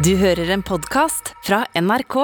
Du 0.00 0.14
hører 0.16 0.48
en 0.54 0.62
podkast 0.64 1.34
fra 1.44 1.58
NRK. 1.76 2.14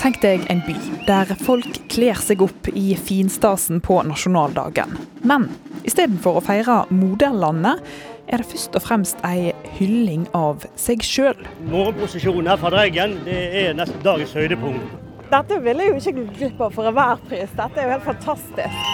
Tenk 0.00 0.18
deg 0.24 0.48
en 0.50 0.62
by 0.66 0.74
der 1.06 1.30
folk 1.38 1.78
kler 1.92 2.18
seg 2.18 2.42
opp 2.42 2.66
i 2.74 2.96
finstasen 2.98 3.78
på 3.86 4.00
nasjonaldagen. 4.08 4.96
Men 5.22 5.46
istedenfor 5.86 6.40
å 6.40 6.42
feire 6.42 6.80
moderlandet, 6.90 7.84
er 8.26 8.42
det 8.42 8.48
først 8.50 8.80
og 8.80 8.86
fremst 8.88 9.22
ei 9.30 9.52
hylling 9.76 10.26
av 10.34 10.66
seg 10.74 11.06
sjøl. 11.06 11.38
Morgenprosesjonen 11.70 12.50
her 12.50 12.58
fra 12.58 12.74
Dreggen 12.74 13.20
det 13.28 13.38
er 13.62 13.78
nesten 13.78 14.02
dagens 14.02 14.34
høydepunkt. 14.34 14.98
Dette 15.30 15.62
ville 15.62 15.86
jeg 15.86 15.94
jo 15.94 16.02
ikke 16.02 16.18
gå 16.18 16.28
glipp 16.40 16.66
av 16.66 16.74
for 16.74 16.90
enhver 16.90 17.22
pris. 17.30 17.54
Dette 17.54 17.78
er 17.78 17.86
jo 17.86 17.94
helt 17.94 18.10
fantastisk. 18.10 18.84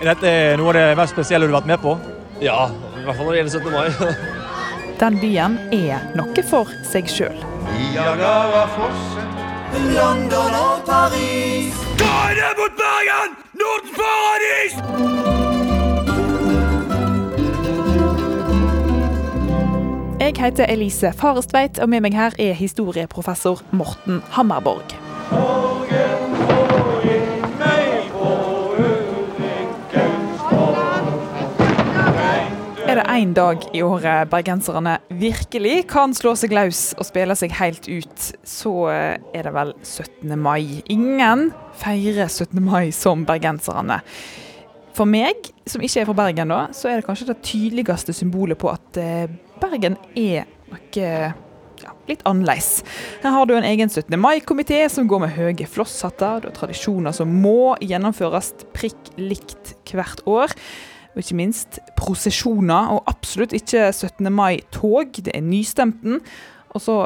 Er 0.00 0.14
dette 0.14 0.36
noe 0.56 0.72
av 0.72 0.80
det 0.80 0.90
mest 1.04 1.18
spesielle 1.18 1.44
du 1.44 1.52
har 1.52 1.60
vært 1.60 1.74
med 1.76 1.84
på? 1.84 1.98
Ja, 2.40 2.70
i 2.96 3.04
hvert 3.04 3.18
fall 3.18 3.26
når 3.28 3.34
det 3.34 3.42
gjelder 3.42 3.58
17. 3.60 3.72
mai. 3.76 4.36
Den 5.00 5.16
byen 5.20 5.54
er 5.72 6.02
noe 6.12 6.42
for 6.44 6.68
seg 6.84 7.06
sjøl. 7.08 7.38
London 9.96 10.56
og 10.58 10.82
Paris. 10.84 11.78
Er 12.04 12.52
mot 12.58 12.74
Bergen! 12.76 13.32
Nordens 13.56 13.92
paradis! 13.96 14.74
Jeg 20.20 20.34
heter 20.44 20.66
Elise 20.68 21.12
Farestveit, 21.16 21.78
og 21.78 21.88
med 21.88 22.04
meg 22.04 22.14
her 22.14 22.36
er 22.38 22.52
historieprofessor 22.52 23.64
Morten 23.72 24.20
Hammerborg. 24.36 24.84
Morgen, 25.32 26.36
det 26.48 26.69
én 33.20 33.32
dag 33.36 33.60
i 33.76 33.82
året 33.84 34.30
bergenserne 34.32 34.94
virkelig 35.20 35.82
kan 35.90 36.14
slå 36.16 36.32
seg 36.38 36.54
løs 36.56 36.94
og 36.96 37.04
spille 37.04 37.34
seg 37.36 37.52
helt 37.58 37.84
ut, 37.90 38.28
så 38.46 38.72
er 38.88 39.44
det 39.44 39.52
vel 39.52 39.74
17. 39.82 40.32
mai. 40.40 40.80
Ingen 40.92 41.50
feirer 41.82 42.30
17. 42.30 42.62
mai 42.64 42.88
som 42.96 43.26
bergenserne. 43.28 43.98
For 44.96 45.08
meg, 45.08 45.50
som 45.68 45.84
ikke 45.84 46.02
er 46.02 46.08
fra 46.08 46.16
Bergen, 46.22 46.52
da, 46.52 46.62
så 46.76 46.88
er 46.88 46.98
det 47.00 47.06
kanskje 47.06 47.28
det 47.28 47.42
tydeligste 47.44 48.14
symbolet 48.16 48.58
på 48.60 48.70
at 48.72 49.00
eh, 49.00 49.32
Bergen 49.60 49.98
er 50.18 50.48
noe 50.70 51.10
ja, 51.80 51.92
litt 52.08 52.24
annerledes. 52.28 52.80
Her 53.22 53.36
har 53.36 53.48
du 53.48 53.52
en 53.56 53.68
egen 53.68 53.92
17. 53.92 54.16
mai-komité 54.20 54.80
som 54.92 55.08
går 55.10 55.26
med 55.26 55.36
høye 55.36 55.68
flosshatter. 55.68 56.40
Du 56.40 56.48
har 56.48 56.56
tradisjoner 56.56 57.16
som 57.16 57.36
må 57.42 57.74
gjennomføres 57.84 58.54
prikk 58.76 59.12
likt 59.20 59.74
hvert 59.92 60.24
år. 60.28 60.56
Og 61.10 61.22
ikke 61.24 61.38
minst 61.40 61.80
prosesjoner, 61.98 62.94
og 62.94 63.08
absolutt 63.10 63.54
ikke 63.56 63.88
17. 63.90 64.30
mai-tog. 64.32 65.18
Det 65.18 65.34
er 65.34 65.42
nystemten. 65.42 66.20
Og 66.70 66.84
så 66.84 66.96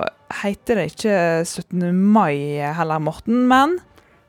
heter 0.42 0.80
det 0.80 0.86
ikke 0.92 1.16
17. 1.48 1.88
mai 1.94 2.60
heller, 2.76 3.00
Morten, 3.00 3.46
men 3.48 3.78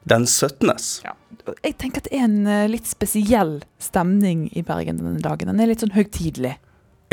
Den 0.08 0.28
17. 0.28 0.72
ja. 1.04 1.16
Jeg 1.64 1.76
tenker 1.78 2.02
at 2.02 2.08
det 2.10 2.18
er 2.18 2.24
en 2.26 2.48
eh, 2.50 2.68
litt 2.72 2.88
spesiell 2.90 3.60
stemning 3.82 4.48
i 4.58 4.64
Bergen 4.66 4.98
denne 4.98 5.22
dagen. 5.22 5.52
Den 5.52 5.60
er 5.62 5.70
litt 5.70 5.84
sånn 5.84 5.94
høytidelig. 5.94 6.56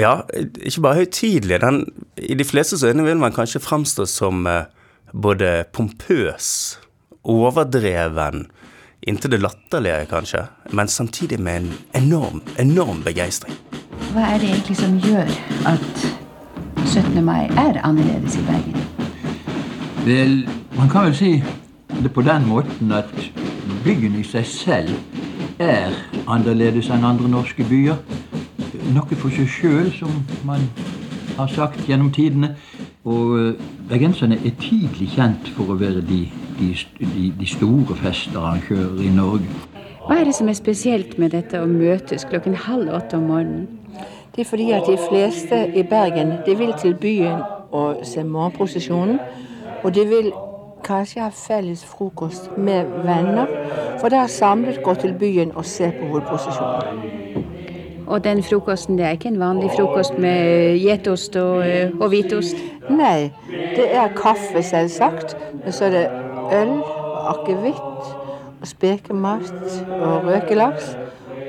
Ja, 0.00 0.22
ikke 0.32 0.84
bare 0.86 1.02
høytidelig. 1.02 1.58
Den, 1.60 1.82
I 2.16 2.36
de 2.38 2.46
flestes 2.48 2.84
øyne 2.86 3.04
vil 3.04 3.20
man 3.20 3.34
kanskje 3.36 3.60
framstå 3.60 4.06
som 4.08 4.46
eh, 4.48 4.70
både 5.12 5.66
pompøs, 5.76 6.78
overdreven, 7.28 8.46
inntil 9.06 9.30
det 9.30 9.40
latterlige 9.42 10.06
kanskje, 10.10 10.44
men 10.72 10.88
samtidig 10.88 11.40
med 11.40 11.56
en 11.56 11.72
enorm, 12.02 12.42
enorm 12.58 13.02
begeistring. 13.04 13.54
Hva 14.12 14.34
er 14.34 14.38
det 14.38 14.50
egentlig 14.50 14.76
som 14.76 14.98
gjør 15.00 15.30
at 15.66 16.04
17. 16.86 17.24
mai 17.24 17.48
er 17.56 17.80
annerledes 17.84 18.36
i 18.36 18.44
Bergen? 18.46 18.76
Vel, 20.04 20.48
man 20.76 20.88
kan 20.88 21.06
vel 21.08 21.16
si 21.16 21.32
det 22.02 22.12
på 22.12 22.22
den 22.22 22.46
måten 22.48 22.92
at 22.92 23.12
byggen 23.84 24.18
i 24.20 24.24
seg 24.26 24.46
selv 24.46 24.94
er 25.62 25.94
annerledes 26.26 26.90
enn 26.90 27.06
andre 27.06 27.30
norske 27.30 27.64
byer. 27.68 27.98
Noe 28.92 29.18
for 29.18 29.30
seg 29.34 29.50
sjøl, 29.50 29.92
som 29.94 30.22
man 30.44 30.66
har 31.36 31.50
sagt 31.52 31.86
gjennom 31.88 32.10
tidene. 32.14 32.54
Og 33.04 33.38
eh, 33.38 33.62
bergenserne 33.90 34.38
er 34.46 34.54
tidlig 34.60 35.10
kjent 35.16 35.48
for 35.56 35.72
å 35.72 35.78
være 35.78 36.02
de, 36.06 36.24
de, 36.62 37.06
de, 37.06 37.32
de 37.40 37.46
store 37.46 37.96
festarrangører 37.96 39.02
i 39.02 39.10
Norge. 39.14 39.48
Hva 40.06 40.18
er 40.18 40.24
det 40.24 40.34
som 40.34 40.48
er 40.48 40.58
spesielt 40.58 41.18
med 41.18 41.34
dette 41.34 41.60
å 41.62 41.66
møtes 41.70 42.26
klokken 42.26 42.54
halv 42.58 42.90
åtte 42.94 43.18
om 43.18 43.28
morgenen? 43.30 43.68
Det 44.34 44.44
er 44.44 44.48
fordi 44.48 44.70
at 44.72 44.86
de 44.88 44.96
fleste 45.08 45.58
i 45.76 45.82
Bergen 45.82 46.32
de 46.46 46.56
vil 46.58 46.72
til 46.80 46.94
byen 46.94 47.42
og 47.70 48.00
se 48.06 48.24
morgenprosesjonen. 48.24 49.18
Og 49.82 49.94
de 49.94 50.06
vil 50.08 50.32
kanskje 50.84 51.20
ha 51.20 51.28
felles 51.28 51.84
frokost 51.84 52.50
med 52.56 52.90
venner. 53.04 53.46
For 54.00 54.08
da 54.08 54.26
samlet 54.26 54.82
gå 54.82 54.94
til 54.94 55.14
byen 55.18 55.52
og 55.54 55.64
se 55.64 55.92
på 55.98 56.06
hovedprosesjonen. 56.06 57.22
Og 58.06 58.24
den 58.24 58.42
frokosten, 58.42 58.98
det 58.98 59.06
er 59.06 59.10
ikke 59.10 59.28
en 59.28 59.40
vanlig 59.40 59.70
frokost 59.76 60.18
med 60.18 60.78
gjetost 60.78 61.36
og, 61.36 61.68
eh, 61.68 61.90
og 62.00 62.08
hvitost? 62.08 62.56
Nei, 62.90 63.30
det 63.76 63.86
er 63.94 64.08
kaffe, 64.16 64.62
selvsagt. 64.62 65.36
Men 65.64 65.72
så 65.72 65.84
er 65.84 65.90
det 65.90 66.08
øl 66.52 66.74
akevitt 67.32 68.12
og 68.60 68.66
spekemat 68.66 69.52
og 69.88 70.24
røkelaks. 70.26 70.96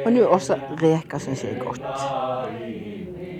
Og 0.05 0.11
nå 0.11 0.23
også 0.23 0.55
reker, 0.81 1.17
syns 1.17 1.43
jeg 1.43 1.51
er 1.51 1.63
godt. 1.63 1.81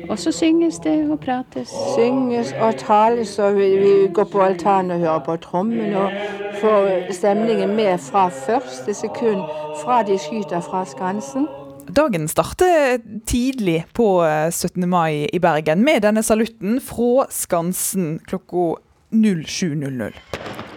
Og 0.10 0.20
så 0.20 0.32
synges 0.32 0.80
det 0.84 1.12
og 1.12 1.20
prates. 1.20 1.72
Synges 1.96 2.54
og 2.62 2.76
tales, 2.78 3.40
og 3.40 3.56
vi, 3.56 3.70
vi 3.78 4.08
går 4.14 4.24
på 4.24 4.42
altanen 4.42 4.92
og 4.92 5.00
hører 5.00 5.20
på 5.20 5.36
trommen 5.36 5.94
og 5.96 6.12
får 6.62 7.12
stemningen 7.12 7.76
med 7.76 7.98
fra 7.98 8.28
første 8.28 8.94
sekund 8.94 9.42
fra 9.84 10.04
de 10.04 10.18
skyter 10.18 10.62
fra 10.62 10.86
skansen. 10.86 11.48
Dagen 11.96 12.28
starter 12.28 12.98
tidlig 13.28 13.86
på 13.94 14.24
eh, 14.24 14.52
17. 14.52 14.90
mai 14.90 15.28
i 15.34 15.40
Bergen 15.40 15.84
med 15.84 16.02
denne 16.02 16.24
salutten 16.24 16.80
fra 16.82 17.26
Skansen 17.30 18.20
klokka 18.28 18.76
07.00. 19.12 20.14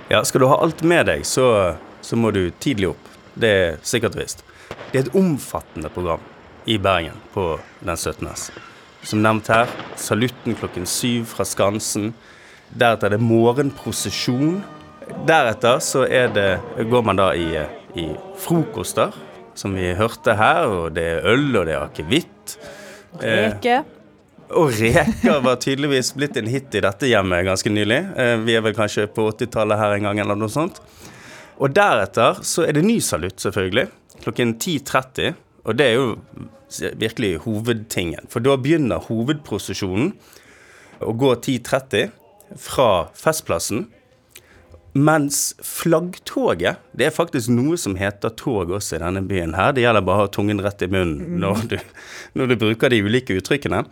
Ja, 0.09 0.21
skal 0.25 0.41
du 0.41 0.47
ha 0.47 0.61
alt 0.63 0.85
med 0.87 1.09
deg, 1.09 1.25
så, 1.27 1.75
så 2.01 2.15
må 2.15 2.31
du 2.31 2.45
tidlig 2.63 2.93
opp. 2.93 3.09
Det 3.35 3.49
er 3.51 3.81
sikkert 3.83 4.15
visst. 4.15 4.45
Det 4.93 5.01
er 5.01 5.03
et 5.09 5.17
omfattende 5.19 5.91
program 5.91 6.23
i 6.71 6.77
Bergen 6.79 7.19
på 7.35 7.57
den 7.81 7.97
17. 7.99 8.29
Som 9.07 9.25
nevnt 9.25 9.51
her, 9.51 9.67
salutten 9.99 10.55
klokken 10.59 10.87
syv 10.87 11.27
fra 11.33 11.47
Skansen. 11.47 12.13
Deretter 12.71 13.11
er 13.11 13.17
det 13.17 13.27
morgenprosesjon. 13.27 14.61
Deretter 15.27 15.83
så 15.83 16.07
er 16.07 16.31
det, 16.35 16.49
går 16.87 17.03
man 17.07 17.19
da 17.19 17.33
i, 17.35 17.67
i 17.99 18.07
frokoster, 18.43 19.11
som 19.59 19.75
vi 19.75 19.91
hørte 19.99 20.39
her. 20.39 20.71
Og 20.71 20.95
det 20.95 21.09
er 21.17 21.31
øl, 21.35 21.51
og 21.51 21.67
det 21.67 21.75
er 21.75 21.83
akevitt. 21.83 22.57
Eh, 23.19 23.49
Reke. 23.49 23.83
Og 24.55 24.71
reker 24.79 25.41
var 25.43 25.57
tydeligvis 25.63 26.13
blitt 26.17 26.37
en 26.39 26.47
hit 26.51 26.75
i 26.79 26.83
dette 26.85 27.09
hjemmet 27.11 27.47
ganske 27.49 27.71
nylig. 27.73 27.99
Eh, 28.17 28.37
Vi 28.47 28.55
er 28.55 28.63
vel 28.63 28.77
kanskje 28.77 29.09
på 29.11 29.27
80-tallet 29.33 29.81
her 29.81 29.97
en 29.97 30.07
gang, 30.09 30.21
eller 30.23 30.39
noe 30.39 30.53
sånt. 30.53 30.79
Og 31.59 31.73
deretter 31.75 32.43
så 32.45 32.67
er 32.67 32.77
det 32.77 32.85
ny 32.85 32.99
salutt, 33.01 33.41
selvfølgelig. 33.43 33.89
Klokken 34.23 34.55
10.30. 34.61 35.35
Og 35.67 35.77
det 35.79 35.87
er 35.89 35.97
jo 35.99 36.07
virkelig 37.01 37.33
hovedtingen. 37.47 38.29
For 38.31 38.45
da 38.45 38.57
begynner 38.61 39.03
hovedprosesjonen 39.09 40.13
å 41.03 41.13
gå 41.17 41.35
10.30 41.35 42.11
fra 42.61 42.91
Festplassen. 43.17 43.87
Mens 44.97 45.51
flaggtoget 45.61 46.79
Det 46.97 47.05
er 47.05 47.13
faktisk 47.13 47.51
noe 47.53 47.77
som 47.77 47.99
heter 48.01 48.33
tog 48.33 48.71
også 48.73 48.97
i 48.97 49.01
denne 49.03 49.21
byen 49.29 49.53
her. 49.59 49.75
Det 49.77 49.83
gjelder 49.85 50.05
bare 50.07 50.23
å 50.23 50.29
ha 50.29 50.31
tungen 50.33 50.63
rett 50.65 50.87
i 50.87 50.89
munnen 50.89 51.37
når 51.43 51.67
du, 51.69 51.77
når 52.39 52.53
du 52.53 52.57
bruker 52.63 52.93
de 52.95 53.03
ulike 53.05 53.37
uttrykkene. 53.37 53.83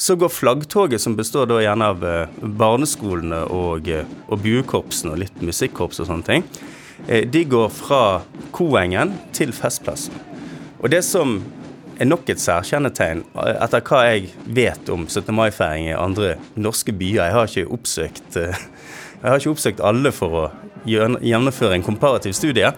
Så 0.00 0.16
går 0.16 0.28
flaggtoget, 0.28 1.00
som 1.00 1.16
består 1.16 1.46
da 1.46 1.58
gjerne 1.60 1.86
av 1.92 2.04
eh, 2.08 2.36
barneskolene 2.40 3.42
og, 3.52 3.88
eh, 3.92 4.06
og 4.32 4.40
buekorpsene 4.40 5.12
og 5.12 5.20
litt 5.20 5.42
musikkorps 5.44 6.00
og 6.00 6.08
sånne 6.08 6.24
ting, 6.24 6.46
eh, 7.04 7.26
de 7.28 7.42
går 7.44 7.66
fra 7.68 8.22
Koengen 8.56 9.12
til 9.36 9.52
Festplassen. 9.52 10.16
Og 10.80 10.88
det 10.94 11.02
som 11.04 11.42
er 12.00 12.08
nok 12.08 12.32
et 12.32 12.40
særkjennetegn, 12.40 13.26
etter 13.50 13.84
hva 13.90 14.00
jeg 14.06 14.32
vet 14.48 14.88
om 14.88 15.04
17. 15.04 15.36
mai-feiring 15.36 15.90
i 15.90 16.00
andre 16.00 16.32
norske 16.56 16.96
byer 16.96 17.20
Jeg 17.26 17.36
har 17.36 17.52
ikke 17.52 17.76
oppsøkt 17.76 18.40
har 19.20 19.36
ikke 19.36 19.52
oppsøkt 19.52 19.84
alle 19.84 20.16
for 20.16 20.40
å 20.46 20.48
gjennomføre 20.88 21.76
en 21.76 21.84
komparativ 21.84 22.32
studie. 22.40 22.72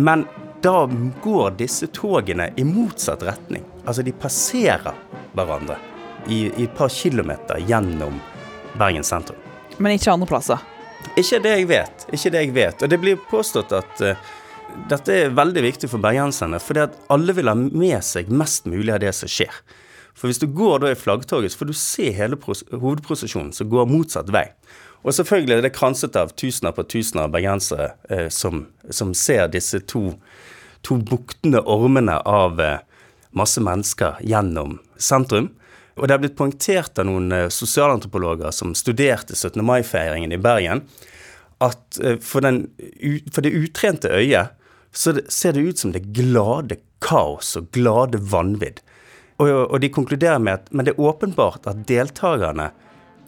Men 0.00 0.24
da 0.64 0.88
går 1.20 1.60
disse 1.60 1.92
togene 1.92 2.48
i 2.56 2.64
motsatt 2.64 3.28
retning. 3.28 3.68
Altså 3.84 4.08
de 4.08 4.16
passerer 4.16 4.96
hverandre 5.36 5.76
i, 6.28 6.48
i 6.48 6.66
et 6.66 6.76
par 6.76 6.90
kilometer 6.92 7.62
gjennom 7.68 8.20
Bergen 8.78 9.04
sentrum. 9.04 9.38
Men 9.78 9.96
ikke 9.96 10.12
andre 10.12 10.28
plasser. 10.28 10.60
Ikke 11.18 11.40
det 11.42 11.54
jeg 11.56 11.68
vet. 11.70 12.06
Ikke 12.12 12.32
det 12.32 12.44
jeg 12.44 12.54
vet. 12.54 12.82
Og 12.84 12.92
det 12.92 13.00
blir 13.00 13.20
påstått 13.30 13.72
at 13.76 14.02
uh, 14.04 14.30
dette 14.90 15.14
er 15.14 15.34
veldig 15.34 15.62
viktig 15.64 15.90
for 15.90 16.02
bergenserne, 16.02 16.60
fordi 16.62 16.84
at 16.84 16.98
alle 17.12 17.34
vil 17.36 17.50
ha 17.50 17.56
med 17.56 17.98
seg 18.04 18.30
mest 18.32 18.68
mulig 18.70 18.92
av 18.94 19.00
det 19.02 19.14
som 19.16 19.30
skjer. 19.30 19.54
For 20.14 20.28
hvis 20.28 20.42
du 20.42 20.50
går 20.52 20.82
da 20.82 20.92
i 20.92 20.98
flaggtoget, 20.98 21.52
så 21.52 21.62
får 21.62 21.70
du 21.70 21.76
se 21.78 22.10
hele 22.12 22.36
hovedprosesjonen 22.36 23.54
som 23.56 23.70
går 23.72 23.88
motsatt 23.88 24.30
vei. 24.34 24.50
Og 25.00 25.14
selvfølgelig 25.16 25.56
er 25.56 25.64
det 25.64 25.72
kranset 25.72 26.16
av 26.18 26.34
tusener 26.36 26.74
på 26.76 26.84
tusener 26.92 27.24
av 27.24 27.32
bergensere 27.32 27.92
eh, 28.12 28.28
som, 28.28 28.66
som, 28.92 29.14
ser 29.16 29.48
disse 29.48 29.80
to, 29.88 30.10
to 30.84 30.98
buktende 31.00 31.62
ormene 31.64 32.18
av 32.28 32.60
eh, 32.60 32.82
masse 33.32 33.62
mennesker 33.64 34.20
gjennom 34.20 34.76
sentrum. 35.00 35.48
Og 35.98 36.06
det 36.06 36.14
er 36.14 36.22
blitt 36.22 36.38
poengtert 36.38 37.00
av 37.00 37.08
noen 37.08 37.32
eh, 37.34 37.48
sosialantropologer 37.52 38.54
som 38.54 38.76
studerte 38.78 39.36
17. 39.36 39.58
mai-feiringen 39.66 40.32
i 40.32 40.40
Bergen, 40.40 40.84
at 41.60 42.00
eh, 42.02 42.16
for, 42.22 42.44
den, 42.46 42.66
for 43.32 43.44
det 43.44 43.54
utrente 43.56 44.12
øyet 44.12 44.56
så 44.92 45.14
ser 45.30 45.54
det 45.54 45.66
ut 45.66 45.78
som 45.78 45.92
det 45.94 46.08
glade 46.16 46.80
kaos 47.04 47.54
og 47.58 47.70
glade 47.74 48.18
vanvidd. 48.32 48.80
Og, 49.40 49.48
og, 49.48 49.78
de 49.80 49.92
konkluderer 49.92 50.40
med 50.42 50.58
at 50.58 50.72
men 50.74 50.86
det 50.86 50.96
er 50.96 51.06
åpenbart 51.06 51.68
at 51.70 51.86
deltakerne 51.88 52.70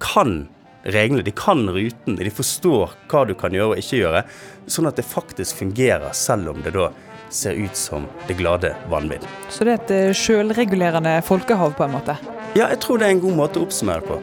kan 0.02 0.42
reglene, 0.82 1.22
de 1.22 1.32
kan 1.36 1.62
ruten, 1.70 2.18
de 2.18 2.32
forstår 2.34 2.96
hva 3.08 3.22
du 3.28 3.36
kan 3.38 3.54
gjøre 3.54 3.76
og 3.76 3.80
ikke 3.80 4.02
gjøre, 4.02 4.24
sånn 4.66 4.90
at 4.90 4.98
det 4.98 5.06
faktisk 5.06 5.62
fungerer, 5.62 6.10
selv 6.16 6.52
om 6.52 6.60
det 6.64 6.74
da 6.74 6.90
ser 7.32 7.56
ut 7.56 7.78
som 7.78 8.04
det 8.26 8.36
glade 8.36 8.74
vanvidd. 8.92 9.24
Så 9.48 9.64
det 9.64 9.76
er 9.76 9.80
et 9.80 9.94
eh, 9.96 10.16
sjølregulerende 10.16 11.14
folkehav, 11.24 11.78
på 11.78 11.86
en 11.86 11.94
måte? 11.94 12.18
Ja, 12.52 12.66
jeg 12.68 12.82
tror 12.84 12.98
det 13.00 13.06
er 13.06 13.14
en 13.14 13.20
god 13.22 13.32
måte 13.32 13.56
å 13.56 13.62
oppsummere 13.64 14.02
på. 14.04 14.18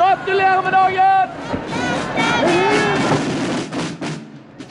Gratulerer 0.00 0.62
med 0.64 0.74
dagen! 0.74 1.30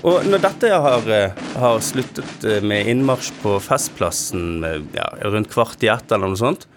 Og 0.01 0.25
når 0.28 0.42
dette 0.44 0.72
har, 0.83 1.07
eh, 1.16 1.39
har 1.62 1.80
sluttet 1.86 2.44
eh, 2.44 2.60
med 2.60 2.89
innmarsj 2.92 3.31
på 3.39 3.56
Festplassen 3.63 4.66
ja, 4.92 5.07
rundt 5.31 5.48
kvart 5.54 5.80
i 5.86 5.92
ett 5.94 6.12
eller 6.12 6.28
noe 6.33 6.42
sånt, 6.42 6.68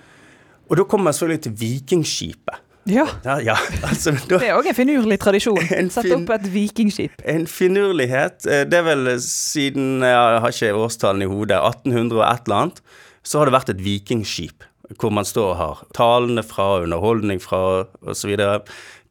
og 0.71 0.79
da 0.79 0.87
kommer 0.87 1.11
jeg 1.11 1.19
selvfølgelig 1.19 1.45
til 1.49 1.57
Vikingskipet. 1.65 2.61
Ja. 2.87 3.07
ja, 3.25 3.41
ja. 3.41 3.57
Altså, 3.89 4.13
da, 4.29 4.39
det 4.39 4.51
er 4.53 4.59
òg 4.59 4.69
en 4.71 4.77
finurlig 4.77 5.19
tradisjon. 5.23 5.59
Sette 5.95 6.15
opp 6.15 6.31
et 6.37 6.47
vikingskip. 6.53 7.17
En 7.25 7.47
finurlighet. 7.49 8.45
Eh, 8.47 8.63
det 8.69 8.77
er 8.83 8.87
vel 8.87 9.17
siden 9.25 10.05
Jeg 10.05 10.43
har 10.45 10.53
ikke 10.53 10.75
årstallene 10.85 11.27
i 11.27 11.33
hodet. 11.33 11.59
1800 11.59 12.21
og 12.21 12.27
et 12.29 12.47
eller 12.47 12.61
annet. 12.61 12.85
Så 13.25 13.41
har 13.41 13.49
det 13.49 13.57
vært 13.57 13.73
et 13.73 13.85
vikingskip 13.85 14.69
hvor 15.01 15.13
man 15.15 15.27
står 15.27 15.51
og 15.55 15.59
har 15.59 15.83
talene 15.97 16.45
fra, 16.45 16.83
underholdning 16.85 17.41
fra 17.43 17.85
osv. 18.05 18.35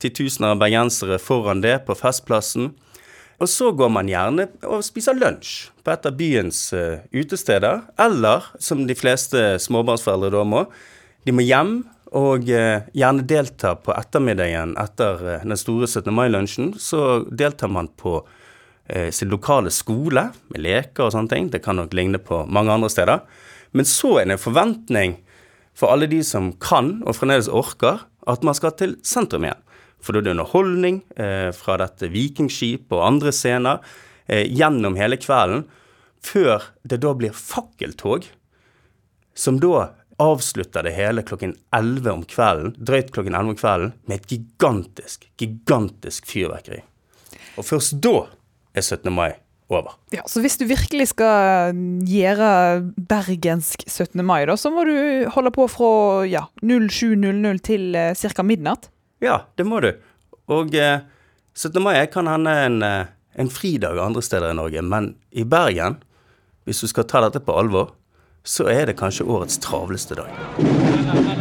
Titusener 0.02 0.54
av 0.54 0.62
bergensere 0.62 1.20
foran 1.22 1.64
det 1.64 1.80
på 1.88 1.96
Festplassen. 1.98 2.72
Og 3.42 3.50
så 3.50 3.72
går 3.76 3.90
man 3.92 4.12
gjerne 4.12 4.48
og 4.70 4.84
spiser 4.86 5.18
lunsj 5.18 5.72
på 5.84 5.92
et 5.92 6.06
av 6.08 6.14
byens 6.20 6.60
uh, 6.78 7.02
utesteder. 7.12 7.82
Eller, 8.00 8.46
som 8.62 8.86
de 8.88 8.96
fleste 8.96 9.58
småbarnsforeldre 9.64 10.32
da 10.36 10.44
må, 10.48 10.68
de 11.26 11.36
må 11.36 11.44
hjem 11.44 11.82
og 12.14 12.46
uh, 12.54 12.86
gjerne 12.94 13.26
delta 13.28 13.74
på 13.82 13.96
ettermiddagen 13.98 14.78
etter 14.80 15.26
uh, 15.26 15.36
den 15.42 15.60
store 15.60 15.90
17. 15.90 16.14
mai-lunsjen. 16.14 16.76
Så 16.80 17.24
deltar 17.32 17.74
man 17.74 17.92
på 17.98 18.22
sin 19.16 19.30
lokale 19.32 19.72
skole 19.72 20.26
med 20.52 20.60
leker 20.60 21.06
og 21.06 21.14
sånne 21.16 21.32
ting. 21.32 21.46
Det 21.48 21.62
kan 21.64 21.78
nok 21.80 21.94
ligne 21.96 22.20
på 22.20 22.42
mange 22.52 22.74
andre 22.76 22.90
steder. 22.92 23.22
Men 23.74 23.88
så 23.90 24.20
er 24.20 24.28
det 24.28 24.38
en 24.38 24.42
forventning 24.42 25.16
for 25.78 25.94
alle 25.94 26.08
de 26.10 26.22
som 26.26 26.52
kan 26.62 27.00
og 27.04 27.18
fremdeles 27.18 27.50
orker, 27.50 28.06
at 28.30 28.46
man 28.46 28.56
skal 28.58 28.76
til 28.78 28.98
sentrum 29.06 29.48
igjen. 29.48 29.62
For 30.04 30.14
da 30.14 30.20
er 30.20 30.28
det 30.28 30.34
underholdning 30.36 31.00
eh, 31.16 31.50
fra 31.56 31.78
dette 31.82 32.10
vikingskip 32.12 32.92
og 32.94 33.06
andre 33.08 33.34
scener 33.34 33.82
eh, 34.28 34.46
gjennom 34.52 34.98
hele 35.00 35.18
kvelden, 35.18 35.66
før 36.24 36.70
det 36.88 37.02
da 37.04 37.12
blir 37.18 37.36
fakkeltog, 37.36 38.28
som 39.36 39.60
da 39.64 39.90
avslutter 40.22 40.86
det 40.86 40.94
hele 40.96 41.24
klokken 41.26 41.56
11 41.74 42.12
om 42.12 42.24
kvelden, 42.30 42.76
drøyt 42.78 43.12
klokken 43.16 43.36
11 43.36 43.56
om 43.56 43.60
kvelden, 43.60 43.94
med 44.08 44.22
et 44.22 44.36
gigantisk, 44.36 45.26
gigantisk 45.40 46.28
fyrverkeri. 46.30 46.84
Og 47.58 47.66
først 47.68 47.98
da 48.04 48.28
er 48.74 48.86
17. 48.86 49.10
mai 49.14 49.34
over. 49.80 49.96
Ja, 50.14 50.24
Så 50.30 50.42
hvis 50.44 50.58
du 50.60 50.66
virkelig 50.70 51.10
skal 51.12 51.76
gjøre 52.08 52.50
bergensk 53.10 53.86
17. 53.88 54.24
mai, 54.26 54.46
da, 54.50 54.58
så 54.60 54.72
må 54.74 54.86
du 54.88 54.96
holde 55.34 55.54
på 55.56 55.68
fra 55.72 55.92
ja, 56.30 56.46
07.00 56.64 57.64
til 57.66 57.96
eh, 57.96 58.14
ca. 58.14 58.46
midnatt? 58.46 58.90
Ja, 59.24 59.44
det 59.58 59.66
må 59.68 59.82
du. 59.84 59.92
Og 60.52 60.76
eh, 60.76 61.02
17. 61.56 61.82
mai 61.84 62.06
kan 62.12 62.28
hende 62.28 62.56
en, 62.66 62.80
eh, 62.84 63.12
en 63.40 63.50
fridag 63.50 64.00
andre 64.02 64.22
steder 64.26 64.52
i 64.52 64.58
Norge, 64.58 64.82
men 64.82 65.16
i 65.32 65.44
Bergen, 65.44 66.00
hvis 66.66 66.82
du 66.84 66.88
skal 66.88 67.08
ta 67.10 67.24
dette 67.26 67.44
på 67.44 67.56
alvor, 67.58 67.94
så 68.44 68.68
er 68.68 68.90
det 68.90 68.98
kanskje 69.00 69.28
årets 69.28 69.60
travleste 69.64 70.18
dag. 70.20 71.33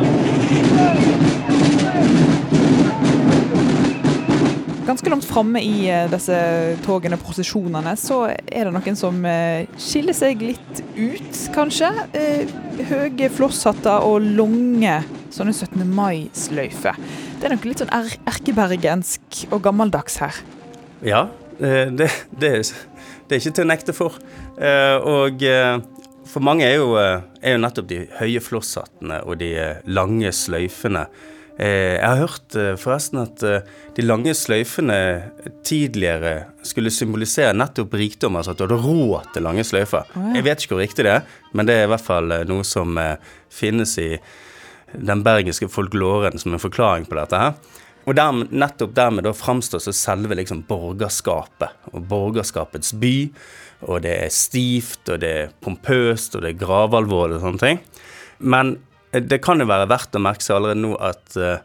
Ganske 4.92 5.08
langt 5.08 5.24
framme 5.24 5.60
i 5.64 5.86
eh, 5.88 6.04
disse 6.12 6.36
togene, 6.84 7.16
prosesjonene, 7.16 7.94
så 7.96 8.26
er 8.28 8.68
det 8.68 8.72
noen 8.74 8.98
som 8.98 9.22
eh, 9.24 9.64
skiller 9.80 10.12
seg 10.12 10.42
litt 10.44 10.82
ut, 10.98 11.38
kanskje. 11.54 11.88
Eh, 12.12 12.52
høye 12.90 13.30
flosshatter 13.32 14.04
og 14.04 14.26
lange 14.36 14.98
sånne 15.32 15.54
17. 15.56 15.86
mai-sløyfer. 15.96 17.00
Det 17.40 17.48
er 17.48 17.54
noe 17.54 17.70
litt 17.70 17.80
sånn 17.80 17.94
er 17.96 18.12
erkebergensk 18.34 19.46
og 19.48 19.64
gammeldags 19.64 20.20
her. 20.20 20.44
Ja, 21.00 21.24
det, 21.56 21.72
det, 21.96 22.12
det 22.36 22.52
er 22.52 23.40
ikke 23.40 23.56
til 23.56 23.64
å 23.64 23.70
nekte 23.72 23.96
for. 23.96 24.20
Og 25.08 25.46
for 26.28 26.44
mange 26.44 26.68
er 26.68 26.76
jo, 26.82 26.92
er 27.00 27.56
jo 27.56 27.64
nettopp 27.64 27.88
de 27.88 28.04
høye 28.20 28.44
flosshattene 28.44 29.22
og 29.24 29.40
de 29.40 29.54
lange 29.88 30.36
sløyfene. 30.36 31.06
Eh, 31.58 31.99
jeg 31.99 32.06
har 32.06 32.20
hørt 32.22 32.56
forresten 32.81 33.20
at 33.22 33.43
de 33.96 34.04
lange 34.04 34.32
sløyfene 34.37 34.96
tidligere 35.66 36.46
skulle 36.66 36.93
symbolisere 36.94 37.52
nettopp 37.56 37.96
rikdom, 38.00 38.38
altså 38.38 38.54
at 38.54 38.60
du 38.60 38.66
hadde 38.66 38.81
råd 38.84 39.32
til 39.34 39.46
lange 39.46 39.64
sløyfer. 39.66 40.08
Oh, 40.16 40.31
ja. 40.31 40.38
Jeg 40.38 40.46
vet 40.49 40.64
ikke 40.64 40.76
hvor 40.76 40.84
riktig 40.84 41.06
det 41.06 41.14
er, 41.19 41.28
men 41.52 41.69
det 41.69 41.76
er 41.76 41.87
i 41.87 41.93
hvert 41.93 42.06
fall 42.06 42.32
noe 42.49 42.64
som 42.66 42.96
finnes 43.52 43.96
i 44.00 44.10
den 44.93 45.22
bergenske 45.25 45.69
folkloren 45.72 46.40
som 46.40 46.54
en 46.54 46.62
forklaring 46.62 47.08
på 47.08 47.16
dette 47.20 47.40
her. 47.40 47.56
Og 48.02 48.16
der, 48.19 48.34
nettopp 48.50 48.96
dermed 48.96 49.28
da 49.28 49.34
framstår 49.37 49.84
så 49.84 49.93
selve 49.94 50.34
liksom 50.34 50.64
borgerskapet, 50.66 51.76
og 51.93 52.08
borgerskapets 52.10 52.96
by 52.99 53.14
og 53.90 54.02
det 54.04 54.14
er 54.26 54.32
stivt, 54.34 55.02
og 55.10 55.20
det 55.22 55.32
er 55.40 55.52
pompøst, 55.62 56.37
og 56.37 56.44
det 56.44 56.52
er 56.52 56.60
gravalvorlig 56.60 57.38
og 57.38 57.46
sånne 57.46 57.62
ting. 57.62 57.81
Men 58.38 58.76
det 59.12 59.43
kan 59.44 59.61
jo 59.61 59.69
være 59.69 59.91
verdt 59.91 60.17
å 60.17 60.23
merke 60.23 60.44
seg 60.44 60.56
allerede 60.56 60.81
nå 60.81 60.94
at 60.97 61.37
uh, 61.37 61.61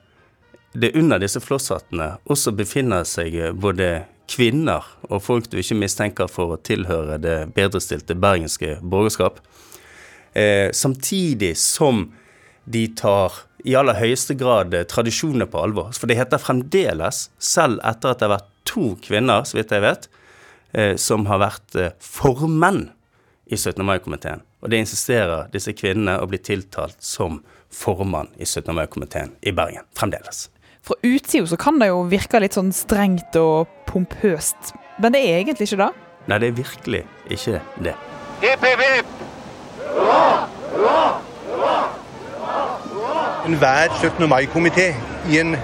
det 0.78 0.94
under 1.00 1.22
disse 1.22 1.42
flosshattene 1.42 2.18
også 2.30 2.54
befinner 2.58 3.08
seg 3.08 3.36
eh, 3.40 3.54
både 3.56 4.06
kvinner 4.30 4.86
og 5.08 5.24
folk 5.24 5.48
du 5.50 5.58
ikke 5.62 5.78
mistenker 5.80 6.30
for 6.32 6.54
å 6.54 6.60
tilhøre 6.62 7.18
det 7.24 7.38
bedrestilte 7.56 8.18
bergenske 8.20 8.76
borgerskap. 8.84 9.40
Eh, 10.38 10.70
samtidig 10.76 11.56
som 11.58 12.10
de 12.68 12.84
tar 13.00 13.40
i 13.66 13.74
aller 13.80 13.98
høyeste 13.98 14.36
grad 14.38 14.70
tradisjoner 14.70 14.92
tradisjonene 14.92 15.48
på 15.50 15.64
alvor. 15.64 15.94
For 15.96 16.10
det 16.10 16.20
heter 16.20 16.42
fremdeles, 16.42 17.28
selv 17.40 17.80
etter 17.88 18.12
at 18.12 18.20
det 18.20 18.28
har 18.28 18.36
vært 18.36 18.52
to 18.68 18.92
kvinner, 19.04 19.48
så 19.48 19.58
vidt 19.58 19.74
jeg 19.74 19.86
vet, 19.86 20.10
eh, 20.74 20.94
som 21.00 21.26
har 21.32 21.42
vært 21.42 21.80
eh, 21.80 21.96
formenn 22.04 22.90
i 23.50 23.58
17. 23.58 23.86
mai-komiteen. 23.86 24.44
Og 24.62 24.72
det 24.72 24.82
insisterer 24.84 25.48
disse 25.54 25.74
kvinnene 25.78 26.18
å 26.22 26.28
bli 26.30 26.40
tiltalt 26.44 26.98
som 27.04 27.42
formann 27.74 28.30
i 28.38 28.46
17. 28.46 28.74
mai-komiteen 28.76 29.36
i 29.42 29.54
Bergen. 29.56 29.86
Fremdeles. 29.98 30.48
Fra 30.88 30.96
utsida 31.04 31.48
så 31.48 31.58
kan 31.60 31.80
det 31.82 31.90
jo 31.90 32.04
virke 32.08 32.40
litt 32.40 32.56
sånn 32.56 32.72
strengt 32.76 33.36
og 33.40 33.68
pompøst, 33.90 34.72
men 35.04 35.16
det 35.16 35.24
er 35.26 35.42
egentlig 35.42 35.68
ikke 35.68 35.82
det? 35.84 35.90
Nei, 36.28 36.40
det 36.40 36.48
er 36.48 36.56
virkelig 36.62 37.04
ikke 37.32 37.60
det. 37.84 37.96
Hipp, 38.44 38.64
hipp, 38.64 38.86
hipp! 38.88 39.16
Enhver 43.48 43.94
17. 44.02 44.26
mai-komité 44.28 44.90
i 45.32 45.40
en 45.40 45.56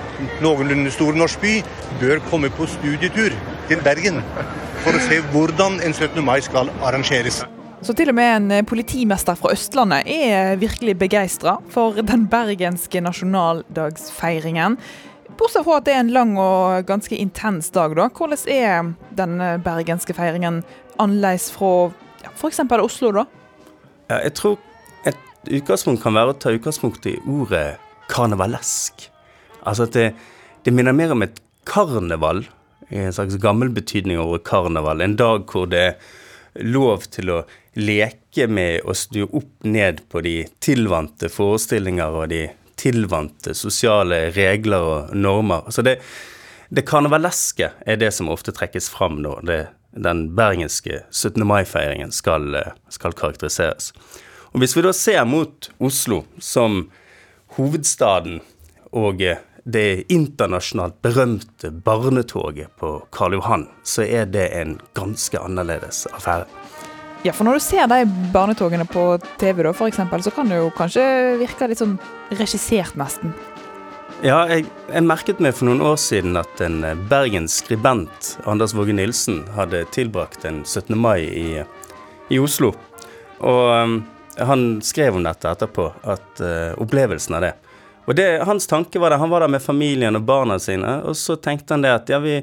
noenlunde 0.44 0.92
stor 0.92 1.16
norsk 1.16 1.42
by 1.44 1.58
bør 2.00 2.22
komme 2.30 2.52
på 2.56 2.68
studietur 2.72 3.36
til 3.68 3.84
Bergen 3.84 4.22
for 4.84 4.96
å 4.96 5.04
se 5.04 5.20
hvordan 5.34 5.80
en 5.84 5.96
17. 5.96 6.24
mai 6.24 6.40
skal 6.44 6.72
arrangeres. 6.84 7.44
Så 7.84 7.92
til 8.00 8.08
og 8.14 8.16
med 8.16 8.30
en 8.32 8.52
eh, 8.56 8.64
politimester 8.64 9.36
fra 9.36 9.52
Østlandet 9.52 10.08
er 10.08 10.54
virkelig 10.56 10.94
begeistra 11.02 11.58
for 11.74 11.98
den 12.00 12.30
bergenske 12.32 13.02
nasjonaldagsfeiringen. 13.04 14.78
Bortsett 15.36 15.66
fra 15.66 15.82
at 15.82 15.88
det 15.90 15.96
er 15.98 16.04
en 16.06 16.14
lang 16.16 16.32
og 16.40 16.86
ganske 16.88 17.18
intens 17.20 17.68
dag, 17.76 17.92
da. 17.98 18.06
Hvordan 18.08 18.40
er 18.48 18.94
den 19.18 19.36
bergenske 19.66 20.16
feiringen 20.16 20.62
annerledes 20.96 21.50
fra 21.52 21.90
ja, 22.24 22.32
f.eks. 22.32 22.62
Oslo, 22.80 23.12
da? 23.18 23.26
Ja, 24.08 24.22
jeg 24.22 24.36
tror 24.40 24.56
et 25.10 25.20
utgangspunkt 25.52 26.04
kan 26.06 26.16
være 26.16 26.32
å 26.32 26.40
ta 26.40 26.54
utgangspunkt 26.56 27.10
i 27.12 27.18
ordet 27.28 27.66
karnevalesk. 28.14 29.10
Altså 29.68 29.90
at 29.90 29.98
det, 29.98 30.06
det 30.64 30.72
minner 30.72 30.96
mer 30.96 31.12
om 31.12 31.26
et 31.26 31.42
karneval 31.68 32.46
i 32.94 33.04
en 33.04 33.16
slags 33.16 33.36
gammel 33.44 33.74
betydning 33.76 34.22
over 34.24 34.40
karneval. 34.40 35.04
En 35.04 35.18
dag 35.20 35.44
hvor 35.52 35.68
det 35.68 35.84
er 35.90 36.64
lov 36.64 37.10
til 37.12 37.34
å 37.34 37.42
leke 37.74 38.48
med 38.48 38.84
å 38.86 38.96
snu 38.98 39.24
opp 39.26 39.66
ned 39.66 40.04
på 40.10 40.22
de 40.26 40.36
tilvante 40.64 41.30
forestillinger 41.32 42.20
og 42.20 42.30
de 42.34 42.48
tilvante 42.80 43.54
sosiale 43.58 44.28
regler 44.36 44.88
og 44.90 45.16
normer. 45.16 45.70
Så 45.72 45.86
det, 45.86 46.00
det 46.70 46.86
karnevaleske 46.90 47.72
er 47.86 48.02
det 48.02 48.12
som 48.16 48.32
ofte 48.34 48.54
trekkes 48.56 48.90
fram 48.94 49.22
når 49.24 49.48
det, 49.50 49.62
den 49.94 50.26
bergenske 50.38 51.04
17. 51.12 51.46
mai-feiringen 51.48 52.14
skal, 52.14 52.58
skal 52.90 53.16
karakteriseres. 53.18 53.92
Og 54.54 54.62
Hvis 54.62 54.76
vi 54.78 54.86
da 54.86 54.94
ser 54.94 55.24
mot 55.26 55.70
Oslo 55.82 56.24
som 56.42 56.88
hovedstaden 57.58 58.42
og 58.94 59.22
det 59.64 60.12
internasjonalt 60.14 61.00
berømte 61.02 61.72
barnetoget 61.72 62.74
på 62.78 62.98
Karl 63.16 63.38
Johan, 63.40 63.68
så 63.84 64.04
er 64.04 64.28
det 64.30 64.50
en 64.58 64.78
ganske 64.98 65.40
annerledes 65.40 66.06
affære. 66.12 66.63
Ja, 67.24 67.32
for 67.32 67.48
når 67.48 67.56
du 67.56 67.64
ser 67.64 67.88
de 67.88 68.04
barnetogene 68.34 68.84
på 68.84 69.16
TV, 69.40 69.62
da, 69.64 69.72
for 69.72 69.88
eksempel, 69.88 70.20
så 70.26 70.32
kan 70.36 70.50
det 70.52 70.58
jo 70.60 70.72
kanskje 70.76 71.04
virke 71.40 71.70
litt 71.72 71.80
sånn 71.80 71.94
regissert, 72.36 72.98
nesten. 73.00 73.32
Ja, 74.24 74.42
jeg, 74.52 74.66
jeg, 74.90 75.04
merket 75.08 75.40
meg 75.44 75.56
for 75.56 75.70
noen 75.70 75.80
år 75.88 75.96
siden 76.04 76.36
at 76.40 76.60
en 76.64 76.82
bergensk 76.82 77.08
Bergens 77.12 77.56
skribent, 77.62 78.32
Anders 78.44 78.74
Våge 78.76 78.96
Nilsen, 78.96 79.40
hadde 79.56 79.86
tilbrakt 79.96 80.44
en 80.48 80.66
17. 80.66 80.98
mai 81.00 81.22
i, 81.24 81.48
i 82.28 82.42
Oslo. 82.44 82.74
Og 83.40 83.72
um, 83.72 83.96
han 84.36 84.66
skrev 84.84 85.16
om 85.16 85.24
dette 85.24 85.48
etterpå, 85.48 85.88
at 86.04 86.44
uh, 86.44 86.76
opplevelsen 86.84 87.40
av 87.40 87.48
det. 87.48 87.54
Og 88.04 88.20
det, 88.20 88.28
hans 88.44 88.68
tanke 88.68 89.00
var 89.00 89.16
det, 89.16 89.22
han 89.24 89.32
var 89.32 89.46
der 89.46 89.56
med 89.56 89.64
familien 89.64 90.20
og 90.20 90.28
barna 90.28 90.60
sine, 90.60 91.00
og 91.08 91.16
så 91.16 91.40
tenkte 91.40 91.78
han 91.78 91.88
det 91.88 91.96
at 92.02 92.12
ja, 92.12 92.20
vi, 92.20 92.42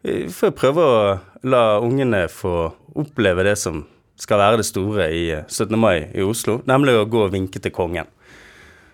vi 0.00 0.18
får 0.32 0.56
prøve 0.56 0.88
å 0.88 0.98
la 1.44 1.62
ungene 1.84 2.24
få 2.32 2.70
oppleve 2.96 3.44
det 3.44 3.56
som 3.60 3.84
skal 4.18 4.40
være 4.40 4.60
det 4.60 4.66
store 4.66 5.08
i 5.14 5.24
17. 5.46 5.72
Eh, 5.72 5.78
mai 5.78 5.96
i 6.12 6.24
Oslo, 6.26 6.58
nemlig 6.68 6.96
å 6.98 7.06
gå 7.08 7.24
og 7.26 7.34
vinke 7.34 7.62
til 7.62 7.74
kongen. 7.74 8.08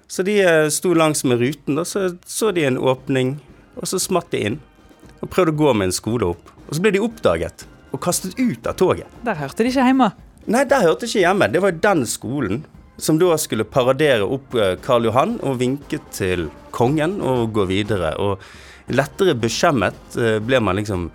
Så 0.07 0.25
de 0.27 0.37
eh, 0.45 0.69
sto 0.73 0.93
langs 0.97 1.25
med 1.25 1.41
ruten, 1.41 1.81
og 1.81 1.89
så 1.89 2.11
så 2.29 2.53
de 2.55 2.67
en 2.69 2.79
åpning, 2.79 3.39
og 3.79 3.89
så 3.89 4.01
smatt 4.01 4.31
de 4.35 4.43
inn. 4.51 4.61
Og 5.23 5.31
prøvde 5.33 5.55
å 5.55 5.61
gå 5.63 5.73
med 5.73 5.89
en 5.89 5.97
skole 5.97 6.29
opp. 6.35 6.53
Og 6.69 6.77
så 6.77 6.85
ble 6.85 6.93
de 6.95 7.03
oppdaget 7.03 7.67
og 7.95 8.03
kastet 8.05 8.37
ut 8.39 8.67
av 8.69 8.77
toget. 8.77 9.09
Der 9.25 9.39
hørte 9.39 9.65
de 9.65 9.73
ikke 9.73 9.87
hjemme? 9.89 10.11
Nei, 10.45 10.65
der 10.69 10.85
hørte 10.85 11.07
de 11.07 11.13
ikke 11.13 11.25
hjemme. 11.25 11.49
Det 11.49 11.63
var 11.65 11.77
den 11.87 12.05
skolen 12.11 12.65
som 13.01 13.17
da 13.19 13.35
skulle 13.41 13.67
paradere 13.67 14.27
opp 14.29 14.55
eh, 14.59 14.77
Karl 14.85 15.09
Johan 15.09 15.39
og 15.43 15.59
vinke 15.63 16.03
til 16.13 16.51
kongen 16.75 17.21
og 17.25 17.55
gå 17.57 17.65
videre. 17.71 18.13
Og 18.21 18.93
lettere 18.93 19.33
beskjemmet 19.41 20.19
ble 20.45 20.59
man 20.61 20.77
liksom 20.77 21.09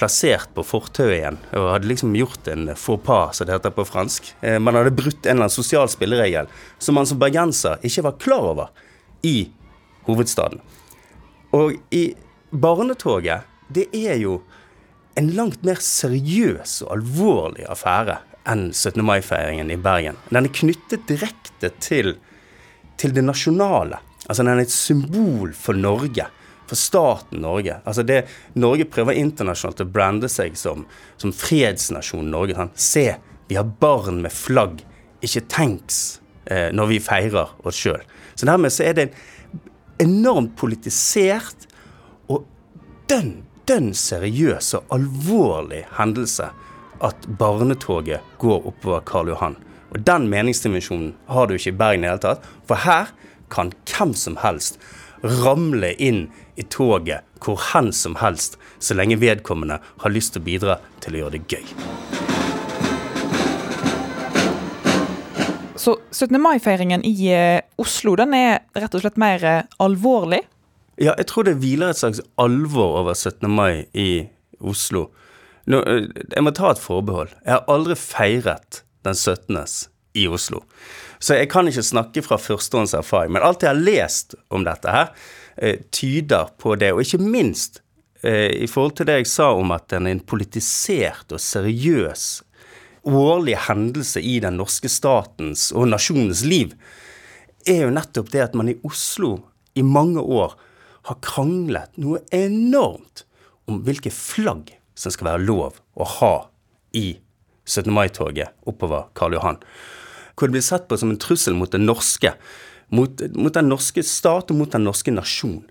plassert 0.00 0.48
på 0.56 0.64
fortauet 0.64 1.18
igjen 1.18 1.38
og 1.52 1.66
hadde 1.74 1.88
liksom 1.90 2.14
gjort 2.16 2.48
en 2.48 2.70
faux 2.72 3.02
pas, 3.04 3.36
som 3.36 3.46
det 3.46 3.52
heter 3.58 3.74
på 3.76 3.84
fransk. 3.84 4.30
Eh, 4.40 4.56
man 4.62 4.78
hadde 4.78 4.94
brutt 4.96 5.26
en 5.26 5.34
eller 5.34 5.44
annen 5.44 5.52
sosial 5.52 5.90
spilleregel 5.92 6.48
som 6.80 6.96
man 6.96 7.08
som 7.08 7.20
bergenser 7.20 7.82
ikke 7.84 8.06
var 8.08 8.16
klar 8.22 8.48
over 8.54 8.70
i 9.28 9.50
hovedstaden. 10.08 10.62
Og 11.52 11.76
i 11.92 12.14
barnetoget, 12.50 13.44
det 13.68 13.90
er 13.92 14.16
jo 14.22 14.40
en 15.20 15.30
langt 15.36 15.60
mer 15.66 15.82
seriøs 15.84 16.80
og 16.86 16.94
alvorlig 16.96 17.68
affære 17.68 18.16
enn 18.48 18.70
17. 18.72 19.02
mai-feiringen 19.04 19.68
i 19.68 19.76
Bergen. 19.76 20.16
Den 20.30 20.48
er 20.48 20.56
knyttet 20.62 21.04
direkte 21.10 21.74
til, 21.82 22.14
til 22.96 23.12
det 23.12 23.26
nasjonale. 23.26 24.00
Altså 24.26 24.46
den 24.46 24.54
er 24.54 24.64
et 24.64 24.72
symbol 24.72 25.52
for 25.52 25.76
Norge 25.76 26.30
for 26.70 26.78
staten 26.78 27.42
Norge. 27.42 27.80
Altså 27.84 28.04
det 28.06 28.22
Norge 28.54 28.86
prøver 28.90 29.18
internasjonalt 29.18 29.82
å 29.82 29.88
brande 29.90 30.30
seg 30.30 30.54
som, 30.58 30.86
som 31.18 31.34
fredsnasjonen 31.34 32.30
Norge. 32.30 32.56
Han. 32.58 32.70
Se, 32.78 33.08
vi 33.50 33.58
har 33.58 33.68
barn 33.82 34.22
med 34.22 34.34
flagg, 34.34 34.84
ikke 35.24 35.44
tanks, 35.50 36.20
eh, 36.46 36.68
når 36.70 36.92
vi 36.92 37.02
feirer 37.02 37.50
oss 37.66 37.80
sjøl. 37.80 38.04
Så 38.38 38.48
dermed 38.48 38.72
så 38.72 38.86
er 38.86 38.96
det 38.96 39.08
en 39.08 39.16
enormt 40.00 40.54
politisert 40.60 41.66
og 42.30 42.46
dønn, 43.10 43.40
dønn 43.68 43.90
seriøs 43.96 44.70
og 44.78 44.94
alvorlig 44.94 45.82
hendelse 45.98 46.48
at 47.04 47.26
barnetoget 47.40 48.22
går 48.40 48.70
oppover 48.70 49.02
Karl 49.08 49.32
Johan. 49.32 49.58
Og 49.90 50.04
den 50.06 50.28
meningsdimensjonen 50.30 51.14
har 51.26 51.48
du 51.48 51.56
ikke 51.56 51.74
i 51.74 51.78
Bergen 51.82 52.04
i 52.04 52.06
det 52.06 52.14
hele 52.14 52.22
tatt. 52.22 52.48
For 52.68 52.78
her 52.86 53.10
kan 53.50 53.72
hvem 53.90 54.14
som 54.14 54.38
helst 54.44 54.78
ramle 55.22 55.92
inn 56.00 56.28
i 56.60 56.66
toget 56.68 57.26
hvor 57.40 57.60
hen 57.72 57.88
som 57.96 58.18
helst, 58.20 58.58
så 58.78 58.94
lenge 58.96 59.18
vedkommende 59.20 59.80
har 59.80 60.12
lyst 60.12 60.34
til 60.34 60.42
å 60.42 60.48
bidra 60.48 60.78
til 61.00 61.16
å 61.16 61.24
gjøre 61.24 61.38
det 61.38 61.44
gøy. 61.48 62.10
Så 65.80 65.96
17. 66.12 66.36
mai-feiringen 66.36 67.00
i 67.08 67.14
eh, 67.32 67.62
Oslo 67.80 68.12
den 68.20 68.34
er 68.36 68.58
rett 68.76 68.92
og 68.92 69.00
slett 69.00 69.16
mer 69.20 69.44
eh, 69.48 69.62
alvorlig? 69.80 70.42
Ja, 71.00 71.14
jeg 71.16 71.30
tror 71.30 71.46
det 71.48 71.56
hviler 71.62 71.94
et 71.94 72.00
slags 72.02 72.20
alvor 72.36 72.98
over 73.00 73.16
17. 73.16 73.48
mai 73.48 73.86
i 73.96 74.26
Oslo. 74.60 75.06
Nå, 75.72 75.80
eh, 75.88 76.10
jeg 76.34 76.44
må 76.44 76.52
ta 76.52 76.74
et 76.74 76.82
forbehold. 76.82 77.32
Jeg 77.46 77.54
har 77.54 77.72
aldri 77.72 77.96
feiret 77.96 78.82
den 79.08 79.16
17. 79.16 79.56
i 80.20 80.26
Oslo. 80.28 80.60
Så 81.16 81.38
jeg 81.38 81.48
kan 81.52 81.68
ikke 81.68 81.86
snakke 81.86 82.26
fra 82.28 82.36
førstehånds 82.40 82.92
erfaring. 83.00 83.32
Men 83.32 83.46
alt 83.46 83.64
jeg 83.64 83.72
har 83.72 83.80
lest 83.80 84.36
om 84.52 84.68
dette 84.68 84.92
her, 84.92 85.14
tyder 85.92 86.52
på 86.58 86.74
det. 86.80 86.92
Og 86.94 87.02
ikke 87.04 87.20
minst 87.22 87.82
eh, 88.22 88.50
i 88.64 88.68
forhold 88.70 88.98
til 88.98 89.08
det 89.10 89.20
jeg 89.20 89.30
sa 89.32 89.50
om 89.56 89.74
at 89.76 89.88
den 89.92 90.08
er 90.08 90.16
en 90.16 90.24
politisert 90.24 91.32
og 91.34 91.42
seriøs 91.42 92.28
årlig 93.08 93.56
hendelse 93.68 94.20
i 94.20 94.38
den 94.44 94.58
norske 94.60 94.90
statens 94.92 95.70
og 95.72 95.88
nasjonens 95.88 96.42
liv, 96.44 96.74
er 97.68 97.86
jo 97.86 97.94
nettopp 97.94 98.28
det 98.32 98.42
at 98.44 98.56
man 98.56 98.68
i 98.72 98.76
Oslo 98.84 99.38
i 99.76 99.84
mange 99.84 100.20
år 100.20 100.56
har 101.08 101.20
kranglet 101.24 101.96
noe 102.00 102.20
enormt 102.34 103.24
om 103.70 103.80
hvilke 103.86 104.12
flagg 104.12 104.74
som 104.98 105.12
skal 105.14 105.32
være 105.32 105.46
lov 105.46 105.80
å 105.96 106.08
ha 106.18 106.34
i 106.96 107.14
17. 107.64 107.88
mai-toget 107.94 108.52
oppover 108.68 109.08
Karl 109.16 109.36
Johan 109.38 109.60
hvor 110.40 110.48
det 110.48 110.56
blir 110.56 110.64
sett 110.64 110.88
på 110.88 110.96
som 110.96 111.12
en 111.12 111.20
trussel 111.20 111.52
mot 111.52 111.68
det 111.68 111.82
norske. 111.82 112.32
Mot, 112.90 113.22
mot 113.38 113.54
den 113.54 113.70
norske 113.70 114.02
stat 114.06 114.50
og 114.50 114.58
mot 114.58 114.72
den 114.72 114.86
norske 114.86 115.12
nasjon. 115.14 115.62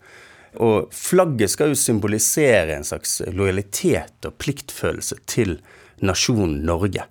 Og 0.60 0.90
flagget 0.96 1.52
skal 1.54 1.74
jo 1.74 1.78
symbolisere 1.78 2.78
en 2.78 2.88
slags 2.88 3.20
lojalitet 3.28 4.26
og 4.26 4.38
pliktfølelse 4.42 5.20
til 5.30 5.58
nasjonen 6.02 6.62
Norge. 6.66 7.06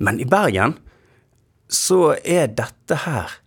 Men 0.00 0.20
i 0.20 0.26
Bergen 0.28 0.76
så 1.68 2.16
er 2.24 2.52
dette 2.54 3.00
her 3.06 3.40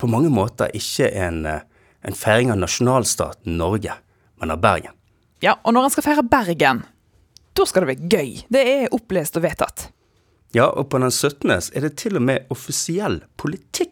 på 0.00 0.08
mange 0.08 0.30
måter 0.32 0.72
ikke 0.76 1.10
en, 1.12 1.44
en 1.46 2.16
feiring 2.16 2.52
av 2.54 2.60
nasjonalstaten 2.62 3.58
Norge, 3.60 3.94
men 4.40 4.54
av 4.54 4.62
Bergen. 4.62 4.96
Ja, 5.44 5.58
og 5.64 5.74
når 5.76 5.86
en 5.86 5.94
skal 5.94 6.06
feire 6.06 6.24
Bergen, 6.24 6.82
da 7.56 7.66
skal 7.68 7.84
det 7.84 7.94
være 7.94 8.12
gøy. 8.12 8.44
Det 8.52 8.62
er 8.64 8.94
opplest 8.96 9.36
og 9.40 9.44
vedtatt. 9.44 9.88
Ja, 10.56 10.66
og 10.66 10.88
på 10.90 10.98
den 10.98 11.12
17. 11.12 11.50
er 11.50 11.84
det 11.86 11.94
til 12.00 12.18
og 12.18 12.24
med 12.26 12.50
offisiell 12.50 13.20
politikk. 13.40 13.89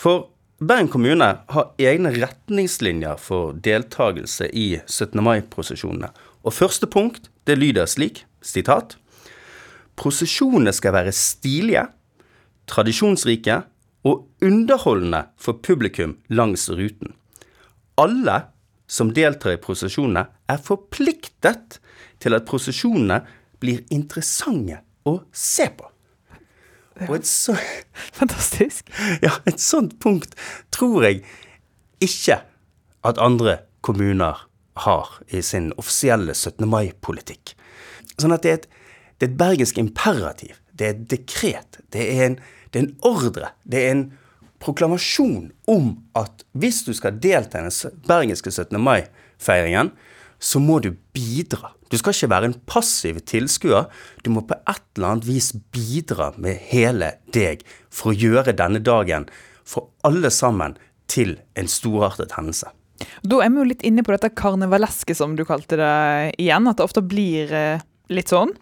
For 0.00 0.30
Bergen 0.64 0.88
kommune 0.88 1.26
har 1.52 1.72
egne 1.80 2.08
retningslinjer 2.14 3.18
for 3.20 3.52
deltakelse 3.52 4.46
i 4.48 4.78
17. 4.86 5.20
mai-prosesjonene. 5.20 6.08
Og 6.40 6.54
første 6.56 6.88
punkt 6.88 7.28
det 7.48 7.58
lyder 7.58 7.88
slik, 7.88 8.22
sitat 8.40 8.96
Prosesjonene 10.00 10.72
skal 10.72 10.94
være 10.96 11.12
stilige, 11.12 11.82
tradisjonsrike 12.70 13.58
og 14.08 14.24
underholdende 14.40 15.26
for 15.36 15.60
publikum 15.60 16.16
langs 16.32 16.70
ruten. 16.72 17.12
Alle 18.00 18.38
som 18.88 19.12
deltar 19.12 19.58
i 19.58 19.60
prosesjonene, 19.60 20.24
er 20.48 20.64
forpliktet 20.64 21.76
til 22.24 22.38
at 22.38 22.48
prosesjonene 22.48 23.20
blir 23.60 23.84
interessante 23.92 24.80
å 25.04 25.18
se 25.28 25.68
på. 25.76 25.89
Og 27.08 27.16
et 27.20 27.28
så 27.28 27.56
Fantastisk. 28.20 28.90
Ja, 29.24 29.36
et 29.46 29.60
sånt 29.62 29.98
punkt 30.02 30.36
tror 30.74 31.06
jeg 31.06 31.24
ikke 32.00 32.40
at 33.06 33.20
andre 33.20 33.60
kommuner 33.84 34.46
har 34.84 35.08
i 35.28 35.42
sin 35.44 35.70
offisielle 35.80 36.34
17. 36.34 36.64
mai-politikk. 36.68 37.54
Sånn 38.20 38.32
at 38.36 38.44
det 38.44 38.50
er, 38.50 38.60
et, 38.60 38.66
det 39.18 39.26
er 39.26 39.32
et 39.32 39.40
bergensk 39.40 39.80
imperativ. 39.80 40.56
Det 40.72 40.86
er 40.86 40.94
et 40.94 41.04
dekret. 41.10 41.80
Det 41.92 42.04
er, 42.04 42.22
en, 42.30 42.38
det 42.72 42.80
er 42.80 42.86
en 42.86 42.94
ordre. 43.08 43.52
Det 43.64 43.82
er 43.84 43.94
en 43.94 44.04
proklamasjon 44.60 45.50
om 45.72 45.92
at 46.16 46.44
hvis 46.52 46.82
du 46.86 46.92
skal 46.96 47.18
delta 47.20 47.60
i 47.60 47.68
den 47.68 48.00
bergenske 48.08 48.52
17. 48.52 48.76
mai-feiringen, 48.80 49.92
så 50.40 50.60
må 50.62 50.80
du 50.80 50.94
bidra. 51.14 51.74
Du 51.90 51.98
skal 51.98 52.14
ikke 52.14 52.30
være 52.32 52.50
en 52.50 52.58
passiv 52.70 53.20
tilskuer. 53.28 53.88
Du 54.24 54.30
må 54.32 54.42
på 54.46 54.56
et 54.58 54.82
eller 54.96 55.14
annet 55.14 55.28
vis 55.28 55.52
bidra 55.74 56.30
med 56.40 56.60
hele 56.70 57.14
deg 57.34 57.64
for 57.92 58.12
å 58.12 58.16
gjøre 58.16 58.56
denne 58.56 58.82
dagen 58.82 59.28
for 59.68 59.90
alle 60.06 60.30
sammen 60.34 60.78
til 61.10 61.36
en 61.58 61.70
storartet 61.70 62.36
hendelse. 62.38 62.70
Da 63.24 63.40
er 63.42 63.50
vi 63.50 63.60
jo 63.60 63.70
litt 63.70 63.84
inne 63.86 64.04
på 64.04 64.12
dette 64.14 64.32
karnevaleske, 64.36 65.16
som 65.16 65.34
du 65.36 65.44
kalte 65.48 65.78
det 65.80 65.96
igjen. 66.40 66.68
At 66.68 66.78
det 66.78 66.86
ofte 66.86 67.02
blir 67.04 67.52
eh, 67.56 67.82
litt 68.12 68.32
sånn. 68.32 68.54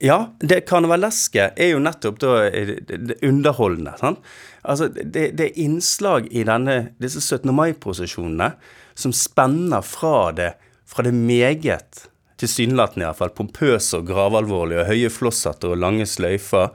Ja, 0.00 0.30
det 0.40 0.62
karnevaleske 0.68 1.50
er 1.60 1.74
jo 1.74 1.80
nettopp 1.82 2.20
da 2.22 2.36
eh, 2.48 2.76
det, 2.86 3.00
det 3.10 3.18
underholdende. 3.26 3.96
sant? 4.00 4.22
Altså, 4.62 4.88
det, 4.92 5.32
det 5.36 5.48
er 5.48 5.62
innslag 5.64 6.28
i 6.32 6.44
denne, 6.48 6.94
disse 7.00 7.22
17. 7.24 7.50
mai-prosesjonene 7.56 8.52
som 9.00 9.14
spenner 9.16 9.84
fra 9.86 10.30
det, 10.36 10.52
fra 10.90 11.04
det 11.06 11.14
meget 11.14 12.06
tilsynelatende 12.40 13.06
iallfall 13.06 13.32
pompøse 13.36 13.98
og 13.98 14.08
gravalvorlige 14.08 14.82
og 14.82 14.90
høye 14.90 15.10
flosshatter 15.12 15.74
og 15.74 15.82
lange 15.82 16.06
sløyfer, 16.08 16.72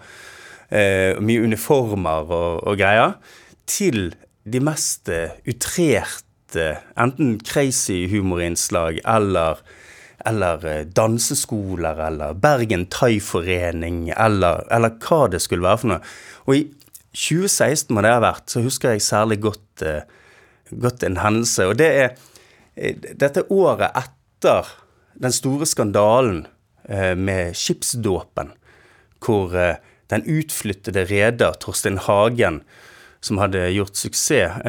eh, 0.69 1.17
mye 1.19 1.45
uniformer 1.45 2.29
og, 2.29 2.62
og, 2.63 2.77
greier, 2.79 3.17
til 3.65 4.13
de 4.45 4.62
mest 4.62 5.10
uh, 5.10 5.34
utrerte, 5.50 6.67
enten 7.01 7.39
crazy 7.41 8.05
humorinnslag 8.12 9.01
eller 9.01 9.63
eller 10.25 10.63
eh, 10.65 10.86
danseskoler, 10.89 12.00
eller 12.07 12.34
Bergen 12.34 12.88
Thaiforening, 12.89 14.10
eller, 14.10 14.63
eller 14.74 14.95
hva 15.03 15.27
det 15.29 15.41
skulle 15.43 15.65
være 15.65 15.81
for 15.81 15.91
noe. 15.91 16.00
Og 16.48 16.55
i 16.57 16.63
2016 17.13 17.93
må 17.93 18.01
det 18.01 18.13
ha 18.15 18.24
vært, 18.24 18.48
så 18.50 18.63
husker 18.65 18.95
jeg 18.95 19.05
særlig 19.05 19.38
godt, 19.43 19.86
uh, 19.86 20.01
godt 20.81 21.05
en 21.05 21.19
hendelse. 21.22 21.67
Og 21.69 21.77
det 21.77 21.91
er 21.93 22.15
dette 22.75 23.46
året 23.53 23.96
etter 23.96 24.72
den 25.22 25.32
store 25.32 25.67
skandalen 25.70 26.44
uh, 26.89 27.13
med 27.15 27.55
skipsdåpen, 27.55 28.51
hvor 29.24 29.55
den 30.12 30.25
utflyttede 30.29 31.05
reder 31.10 31.55
Torstein 31.58 31.98
Hagen, 31.98 32.60
som 33.24 33.39
hadde 33.41 33.63
gjort 33.74 33.98
suksess 33.98 34.60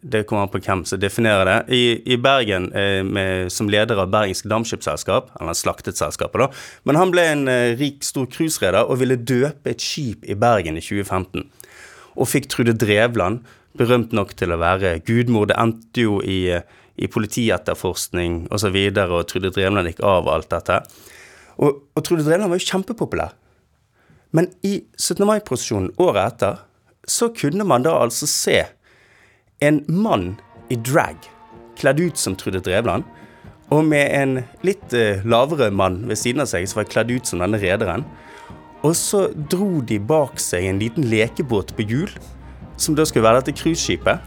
det 0.00 0.22
kommer 0.26 0.46
an 0.46 0.52
på 0.52 0.60
hvem 0.62 0.84
som 0.86 1.00
definerer 1.00 1.48
det. 1.48 1.74
I, 1.74 1.82
i 2.12 2.16
Bergen, 2.20 2.70
eh, 2.72 3.02
med, 3.04 3.52
som 3.52 3.70
leder 3.70 3.98
av 3.98 4.10
Bergensk 4.12 4.46
Dampskipsselskap, 4.50 5.30
eller 5.40 5.56
slaktet 5.58 5.98
selskapet, 5.98 6.44
da. 6.44 6.48
Men 6.88 6.98
han 7.00 7.12
ble 7.14 7.24
en 7.32 7.46
eh, 7.50 7.74
rik, 7.78 8.02
stor 8.06 8.28
cruisereder 8.30 8.88
og 8.88 9.00
ville 9.02 9.18
døpe 9.18 9.72
et 9.72 9.82
skip 9.82 10.26
i 10.28 10.38
Bergen 10.38 10.78
i 10.78 10.84
2015. 10.84 11.48
Og 12.18 12.30
fikk 12.30 12.50
Trude 12.52 12.76
Drevland, 12.78 13.42
berømt 13.78 14.14
nok 14.16 14.32
til 14.38 14.54
å 14.54 14.58
være 14.58 14.96
gudmor. 15.06 15.50
Det 15.50 15.58
endte 15.60 16.06
jo 16.06 16.18
i, 16.22 16.56
i 16.98 17.08
politietterforskning 17.10 18.46
osv., 18.48 18.52
og, 18.52 18.62
så 18.62 18.72
videre, 18.74 19.08
og 19.14 19.28
Trude 19.30 19.52
Drevland 19.54 19.90
gikk 19.90 20.02
av 20.06 20.28
alt 20.30 20.50
dette. 20.52 20.80
Og, 21.58 21.84
og 21.94 22.04
Trude 22.04 22.26
Drevland 22.26 22.52
var 22.52 22.60
jo 22.60 22.68
kjempepopulær. 22.68 23.36
Men 24.36 24.50
i 24.66 24.82
17. 24.98 25.24
mai-prosesjonen 25.24 25.92
året 26.02 26.34
etter 26.34 26.64
så 27.08 27.30
kunne 27.32 27.64
man 27.64 27.86
da 27.86 27.94
altså 27.96 28.28
se 28.28 28.58
en 29.64 29.80
mann 29.88 30.34
i 30.68 30.76
drag, 30.76 31.16
kledd 31.80 32.02
ut 32.02 32.20
som 32.20 32.36
Trude 32.36 32.60
Drevland, 32.64 33.06
og 33.72 33.84
med 33.84 34.12
en 34.16 34.38
litt 34.64 34.94
uh, 34.96 35.24
lavere 35.28 35.70
mann 35.74 36.02
ved 36.08 36.20
siden 36.20 36.44
av 36.44 36.48
seg 36.50 36.64
som 36.68 36.82
var 36.82 36.88
kledd 36.92 37.12
ut 37.12 37.28
som 37.28 37.42
denne 37.42 37.60
rederen. 37.60 38.04
Og 38.86 38.94
så 38.96 39.26
dro 39.50 39.82
de 39.84 39.98
bak 40.00 40.38
seg 40.40 40.68
en 40.68 40.80
liten 40.80 41.08
lekebåt 41.10 41.74
på 41.76 41.84
hjul, 41.88 42.12
som 42.78 42.96
da 42.96 43.04
skulle 43.08 43.26
være 43.26 43.42
dette 43.42 43.56
cruiseskipet. 43.58 44.22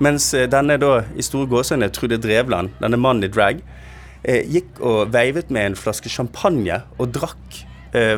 Mens 0.00 0.30
uh, 0.34 0.46
denne 0.50 0.78
da 0.80 1.00
i 1.16 1.24
store 1.24 1.48
gåsene, 1.50 1.90
Trude 1.92 2.20
Drevland, 2.20 2.74
denne 2.80 3.00
mannen 3.00 3.26
i 3.26 3.32
drag, 3.32 3.60
eh, 4.24 4.44
gikk 4.48 4.80
og 4.84 5.12
veivet 5.14 5.50
med 5.52 5.70
en 5.70 5.76
flaske 5.78 6.12
champagne 6.12 6.82
og 6.98 7.12
drakk 7.16 7.66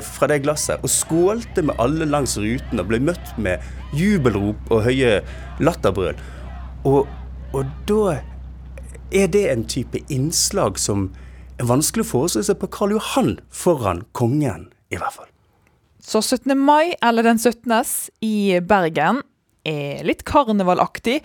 fra 0.05 0.27
det 0.29 0.43
glasset. 0.45 0.83
Og 0.85 0.91
skålte 0.93 1.63
med 1.65 1.79
alle 1.81 2.05
langs 2.05 2.35
ruten 2.37 2.83
og 2.83 2.91
ble 2.91 2.99
møtt 3.01 3.31
med 3.41 3.63
jubelrop 3.97 4.69
og 4.69 4.83
høye 4.85 5.15
latterbrøl. 5.65 6.19
Og, 6.85 7.09
og 7.57 7.71
da 7.89 8.19
er 9.13 9.33
det 9.33 9.47
en 9.49 9.65
type 9.65 10.01
innslag 10.13 10.77
som 10.77 11.09
er 11.61 11.69
vanskelig 11.69 12.07
å 12.07 12.11
forestille 12.11 12.49
seg 12.49 12.61
på 12.61 12.71
Karl 12.73 12.97
Johan 12.97 13.37
foran 13.55 14.05
kongen, 14.17 14.71
i 14.93 14.99
hvert 15.01 15.17
fall. 15.17 15.29
Så 16.03 16.23
17. 16.23 16.57
mai, 16.59 16.95
eller 17.05 17.27
den 17.27 17.39
17. 17.39 17.71
i 18.27 18.59
Bergen, 18.67 19.23
er 19.63 20.03
litt 20.03 20.25
karnevalaktig, 20.27 21.21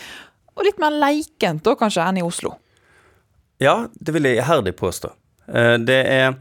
og 0.57 0.65
litt 0.65 0.79
mer 0.81 0.93
leikent 0.93 1.63
da 1.65 1.75
kanskje 1.77 2.03
enn 2.03 2.21
i 2.21 2.25
Oslo? 2.25 2.55
Ja, 3.61 3.87
det 3.93 4.13
vil 4.13 4.27
jeg 4.27 4.41
iherdig 4.41 4.75
påstå. 4.77 5.13
Eh, 5.53 5.75
det 5.81 6.01
er 6.09 6.37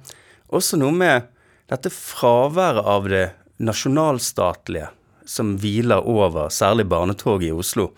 også 0.52 0.78
noe 0.80 0.94
med 0.96 1.28
dette 1.70 1.90
fraværet 1.92 2.86
av 2.86 3.08
det 3.10 3.26
nasjonalstatlige 3.56 4.90
som 5.26 5.56
hviler 5.60 6.06
over 6.06 6.52
særlig 6.54 6.86
barnetoget 6.88 7.48
i 7.48 7.56
Oslo 7.56 7.88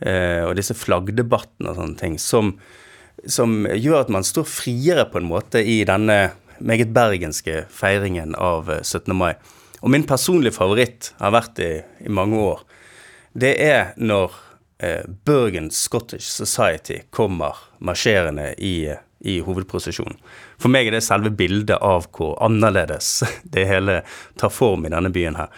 eh, 0.00 0.42
og 0.42 0.56
disse 0.58 0.74
flaggdebattene 0.74 1.70
og 1.70 1.78
sånne 1.78 2.00
ting, 2.00 2.16
som, 2.18 2.56
som, 3.24 3.62
gjør 3.68 4.02
at 4.02 4.12
man 4.12 4.26
står 4.26 4.48
friere 4.48 5.06
på 5.12 5.20
en 5.20 5.30
måte 5.30 5.62
i 5.62 5.80
denne 5.88 6.18
meget 6.58 6.90
bergenske 6.94 7.62
feiringen 7.70 8.34
av 8.34 8.72
17. 8.80 9.04
Eh, 9.06 9.14
mai. 9.14 9.32
Og 9.78 9.92
min 9.94 10.06
personlige 10.08 10.56
favoritt 10.56 11.12
har 11.20 11.36
vært 11.36 11.60
i, 11.62 11.72
i 12.02 12.10
mange 12.10 12.40
år. 12.42 12.64
Det 13.38 13.54
er 13.62 13.92
når 14.00 14.34
Bergen 15.26 15.70
Scottish 15.74 16.28
Society 16.30 17.00
kommer 17.10 17.56
marsjerende 17.82 18.52
i, 18.62 18.92
i 19.26 19.40
hovedprosesjonen. 19.42 20.18
For 20.58 20.70
meg 20.70 20.86
er 20.86 20.98
det 20.98 21.06
selve 21.06 21.32
bildet 21.34 21.80
av 21.82 22.06
hvor 22.14 22.36
annerledes 22.46 23.24
det 23.54 23.66
hele 23.66 24.02
tar 24.38 24.54
form 24.54 24.86
i 24.86 24.92
denne 24.94 25.10
byen 25.14 25.38
her. 25.40 25.50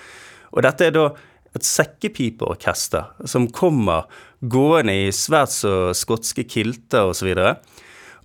Og 0.57 0.65
dette 0.65 0.89
er 0.89 0.97
da 0.97 1.11
et 1.55 1.67
sekkepipeorkester 1.67 3.27
som 3.29 3.49
kommer 3.53 4.07
gående 4.41 4.95
i 5.07 5.11
svært 5.15 5.53
så 5.53 5.75
skotske 5.97 6.47
kilter 6.49 7.11
osv. 7.11 7.33
Og, 7.35 7.81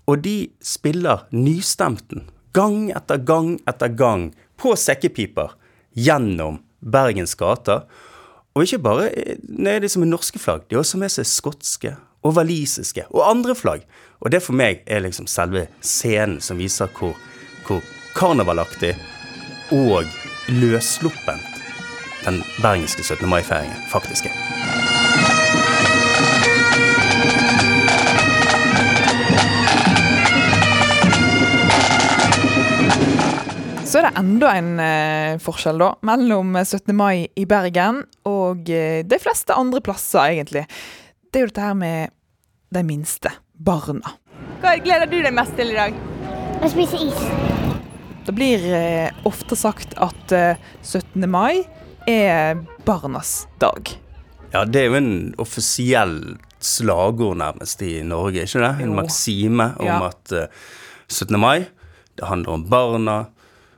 og 0.05 0.23
de 0.25 0.37
spiller 0.63 1.25
nystemten 1.33 2.29
gang 2.55 2.91
etter 2.95 3.19
gang 3.25 3.55
etter 3.67 3.91
gang 3.91 4.29
på 4.61 4.75
sekkepiper 4.79 5.57
gjennom 5.95 6.61
Bergens 6.85 7.33
gater. 7.35 7.87
Og 8.55 8.63
ikke 8.63 8.79
bare 8.79 9.09
nei, 9.51 9.79
de 9.83 9.89
som 9.91 10.05
er 10.05 10.07
norske 10.07 10.39
flagg, 10.39 10.63
de 10.69 10.77
har 10.77 10.85
også 10.85 10.99
med 11.01 11.11
seg 11.11 11.27
skotske 11.27 11.91
og 12.25 12.37
walisiske 12.37 13.03
og 13.11 13.25
andre 13.27 13.55
flagg. 13.55 13.83
Og 14.23 14.31
det 14.31 14.39
for 14.45 14.55
meg 14.55 14.79
er 14.87 15.03
liksom 15.03 15.27
selve 15.27 15.67
scenen 15.83 16.39
som 16.41 16.61
viser 16.61 16.87
hvor, 16.95 17.17
hvor 17.67 17.83
karnevalaktig 18.15 18.95
og 19.75 20.07
løssluppent 20.55 21.51
den 22.23 22.41
bergenske 22.63 23.03
17. 23.03 23.27
mai-feiringen 23.29 23.87
faktisk 23.91 24.31
er. 24.31 24.84
Så 33.95 34.01
er 34.01 34.09
det 34.09 34.19
enda 34.19 34.49
en 34.59 34.73
eh, 34.83 35.37
forskjell 35.39 35.77
da, 35.79 35.85
mellom 36.03 36.49
17. 36.59 36.89
mai 36.99 37.29
i 37.39 37.45
Bergen 37.47 38.01
og 38.27 38.67
eh, 38.67 39.05
de 39.07 39.19
fleste 39.23 39.55
andre 39.55 39.79
plasser, 39.79 40.33
egentlig. 40.33 40.65
Det 41.31 41.39
er 41.39 41.45
jo 41.45 41.47
dette 41.53 41.63
her 41.63 41.77
med 41.79 42.11
de 42.75 42.81
minste 42.83 43.31
barna. 43.55 44.17
Hva 44.59 44.73
gleder 44.83 45.07
du 45.07 45.15
deg 45.23 45.31
mest 45.37 45.55
til 45.55 45.71
i 45.71 45.77
dag? 45.77 45.95
Å 46.59 46.71
spise 46.73 46.99
is. 47.05 47.21
Det 48.27 48.35
blir 48.35 48.65
eh, 48.67 49.15
ofte 49.31 49.55
sagt 49.55 49.95
at 50.03 50.35
17. 50.35 51.15
Eh, 51.23 51.31
mai 51.31 51.63
er 52.03 52.59
barnas 52.83 53.45
dag. 53.63 53.93
Ja, 54.51 54.65
det 54.67 54.81
er 54.81 54.89
jo 54.89 54.97
en 54.99 55.15
offisiell 55.39 56.17
slagord 56.59 57.39
nærmest 57.39 57.79
i 57.87 58.01
Norge, 58.03 58.43
ikke 58.43 58.59
det? 58.59 58.73
En 58.75 58.91
jo. 58.91 58.99
maksime 58.99 59.71
om 59.79 59.87
ja. 59.87 60.01
at 60.11 60.35
uh, 60.35 60.43
eh, 60.49 60.67
17. 61.07 61.39
mai, 61.39 61.69
det 62.19 62.27
handler 62.27 62.59
om 62.59 62.67
barna, 62.67 63.17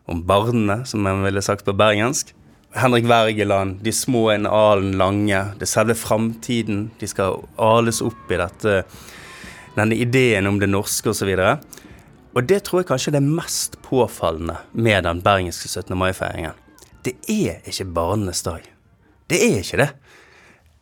om 0.08 0.24
barnene, 0.28 0.82
som 0.88 1.04
man 1.06 1.24
ville 1.26 1.44
sagt 1.44 1.66
på 1.68 1.76
bergensk. 1.78 2.34
Henrik 2.78 3.08
Wergeland, 3.10 3.80
de 3.84 3.94
små 3.96 4.28
en 4.34 4.46
alen 4.50 4.98
lange, 5.00 5.40
det 5.60 5.70
selve 5.70 5.96
framtiden. 5.98 6.90
De 7.00 7.10
skal 7.10 7.42
ales 7.56 8.04
opp 8.06 8.32
i 8.32 8.40
dette, 8.40 8.82
denne 9.76 9.98
ideen 9.98 10.48
om 10.50 10.60
det 10.62 10.70
norske 10.72 11.12
osv. 11.12 11.34
Og, 11.38 11.82
og 12.38 12.48
det 12.48 12.62
tror 12.68 12.84
jeg 12.84 12.92
kanskje 12.92 13.14
er 13.16 13.20
det 13.20 13.26
mest 13.28 13.82
påfallende 13.86 14.60
med 14.74 15.08
den 15.08 15.24
bergenske 15.26 15.72
17. 15.72 15.98
mai-feiringen 15.98 16.56
det 17.08 17.16
er 17.32 17.64
ikke 17.68 17.88
barnenes 17.96 18.44
dag. 18.46 18.66
Det 19.32 19.40
er 19.40 19.62
ikke 19.62 19.80
det. 19.82 19.90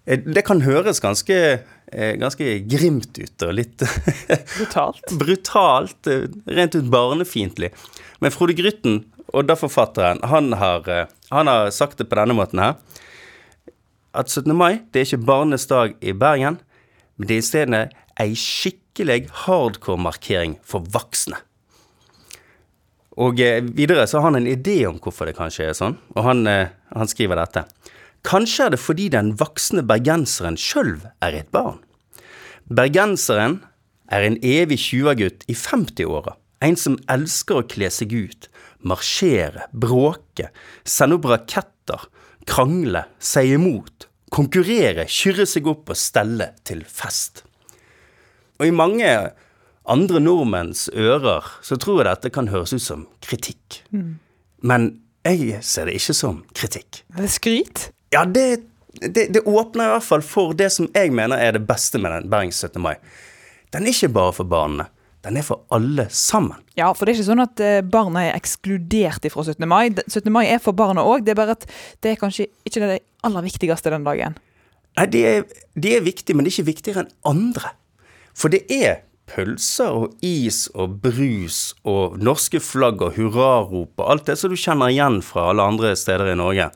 Eh, 0.06 0.22
det 0.26 0.46
kan 0.48 0.64
høres 0.66 1.02
ganske, 1.04 1.38
eh, 1.92 2.14
ganske 2.22 2.60
grimt 2.70 3.18
ut 3.18 3.46
og 3.46 3.54
litt 3.60 3.84
Brutalt. 4.58 5.06
brutalt, 5.20 6.10
eh, 6.10 6.28
rent 6.48 6.78
ut 6.78 6.90
barnefiendtlig. 6.94 7.72
Men 8.22 8.34
Frode 8.34 8.58
Grytten, 8.58 9.04
Odda-forfatteren, 9.36 10.22
han, 10.24 10.54
han 10.56 11.50
har 11.52 11.72
sagt 11.76 12.00
det 12.00 12.08
på 12.10 12.18
denne 12.20 12.36
måten 12.38 12.62
her. 12.64 12.78
At 14.16 14.32
17. 14.32 14.54
mai 14.56 14.86
det 14.94 15.02
er 15.02 15.10
ikke 15.10 15.28
barnenes 15.28 15.68
dag 15.68 15.98
i 16.00 16.14
Bergen, 16.16 16.62
men 17.18 17.28
det 17.28 17.36
er 17.36 17.44
i 17.44 17.50
stedet 17.50 17.82
ei 18.22 18.32
skikkelig 18.40 19.26
hardcore-markering 19.44 20.56
for 20.64 20.88
voksne. 20.94 21.42
Og 23.20 23.40
eh, 23.40 23.62
videre 23.64 24.08
så 24.08 24.20
har 24.20 24.32
han 24.32 24.42
en 24.42 24.50
idé 24.52 24.82
om 24.88 24.98
hvorfor 25.04 25.28
det 25.28 25.38
kanskje 25.38 25.70
er 25.70 25.78
sånn, 25.78 25.98
og 26.16 26.26
han, 26.28 26.44
eh, 26.52 26.72
han 26.96 27.12
skriver 27.12 27.40
dette. 27.40 27.64
Kanskje 28.28 28.68
er 28.68 28.74
det 28.74 28.82
fordi 28.82 29.08
den 29.14 29.36
voksne 29.40 29.86
bergenseren 29.88 30.58
sjøl 30.60 30.98
er 31.24 31.38
et 31.38 31.52
barn. 31.56 31.80
Bergenseren 32.66 33.62
er 34.12 34.26
en 34.26 34.40
evig 34.44 34.80
tjuagutt 34.82 35.46
i 35.52 35.56
50-åra, 35.56 36.36
en 36.66 36.80
som 36.80 36.98
elsker 37.12 37.62
å 37.62 37.68
kle 37.70 37.92
seg 37.94 38.16
ut, 38.16 38.50
marsjere, 38.88 39.68
bråke, 39.74 40.52
sende 40.86 41.20
opp 41.20 41.30
raketter, 41.30 42.06
krangle, 42.46 43.06
si 43.20 43.48
imot, 43.56 44.08
konkurrere, 44.34 45.08
kyrre 45.10 45.48
seg 45.50 45.68
opp 45.72 45.92
og 45.94 46.00
stelle 46.00 46.52
til 46.68 46.84
fest. 46.90 47.44
Og 48.60 48.70
i 48.70 48.76
mange 48.76 49.10
andre 49.86 50.22
nordmenns 50.22 50.88
ører 50.94 51.48
så 51.66 51.78
tror 51.82 52.02
jeg 52.02 52.10
dette 52.10 52.32
kan 52.34 52.50
høres 52.54 52.74
ut 52.74 52.84
som 52.84 53.06
kritikk. 53.26 53.82
Mm. 53.94 54.16
Men 54.66 54.88
jeg 55.26 55.60
ser 55.66 55.90
det 55.90 55.98
ikke 56.00 56.16
som 56.18 56.42
kritikk. 56.58 57.04
Er 57.16 57.26
det 57.26 57.34
skryt? 57.34 57.88
Ja, 58.14 58.24
det, 58.26 58.66
det, 59.02 59.30
det 59.34 59.46
åpner 59.46 59.90
i 59.90 59.94
hvert 59.96 60.08
fall 60.08 60.26
for 60.26 60.58
det 60.58 60.72
som 60.74 60.90
jeg 60.94 61.14
mener 61.16 61.42
er 61.42 61.58
det 61.58 61.66
beste 61.68 62.02
med 62.02 62.14
den 62.14 62.30
Bergens 62.32 62.62
17. 62.62 62.82
mai. 62.82 62.96
Den 63.74 63.86
er 63.86 63.94
ikke 63.94 64.14
bare 64.16 64.36
for 64.38 64.50
barna. 64.50 64.88
Den 65.26 65.40
er 65.40 65.46
for 65.46 65.64
alle 65.74 66.06
sammen. 66.14 66.60
Ja, 66.78 66.92
for 66.94 67.06
det 67.06 67.16
er 67.16 67.18
ikke 67.18 67.30
sånn 67.32 67.42
at 67.42 67.62
eh, 67.64 67.80
barna 67.82 68.28
er 68.28 68.36
ekskludert 68.38 69.26
fra 69.34 69.46
17. 69.48 69.66
mai. 69.66 69.88
17. 70.06 70.30
mai 70.34 70.44
er 70.46 70.62
for 70.62 70.78
barna 70.78 71.02
òg, 71.02 71.26
det 71.26 71.34
er 71.34 71.40
bare 71.40 71.56
at 71.58 71.66
det 72.06 72.12
er 72.12 72.20
kanskje 72.22 72.46
ikke 72.68 72.84
det 72.84 73.00
aller 73.26 73.46
viktigste 73.48 73.94
den 73.94 74.06
dagen. 74.06 74.38
Nei, 75.00 75.08
de 75.12 75.24
er, 75.26 75.50
de 75.74 75.96
er 75.98 76.06
viktige, 76.06 76.38
men 76.38 76.46
det 76.46 76.54
er 76.54 76.60
ikke 76.60 76.70
viktigere 76.70 77.04
enn 77.04 77.12
andre. 77.34 77.74
For 78.38 78.54
det 78.54 78.64
er 78.70 79.02
pølser 79.26 79.98
og 79.98 80.26
is 80.26 80.68
og 80.78 81.00
brus 81.02 81.74
og 81.88 82.20
norske 82.22 82.62
flagg 82.62 83.02
og 83.02 83.18
hurrarop 83.18 83.98
og 83.98 84.10
alt 84.12 84.30
det 84.30 84.38
som 84.38 84.54
du 84.54 84.60
kjenner 84.60 84.94
igjen 84.94 85.24
fra 85.26 85.50
alle 85.50 85.66
andre 85.66 85.96
steder 85.98 86.36
i 86.36 86.38
Norge. 86.38 86.70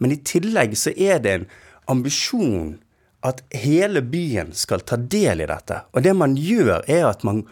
Men 0.00 0.14
i 0.14 0.22
tillegg 0.24 0.76
så 0.78 0.94
er 0.96 1.20
det 1.20 1.34
en 1.34 1.48
ambisjon 1.92 2.78
at 3.26 3.42
hele 3.50 4.02
byen 4.02 4.52
skal 4.54 4.84
ta 4.86 4.96
del 4.96 5.42
i 5.42 5.48
dette. 5.50 5.82
Og 5.94 6.04
det 6.06 6.14
man 6.14 6.36
gjør, 6.38 6.84
er 6.86 7.08
at 7.08 7.24
man 7.26 7.42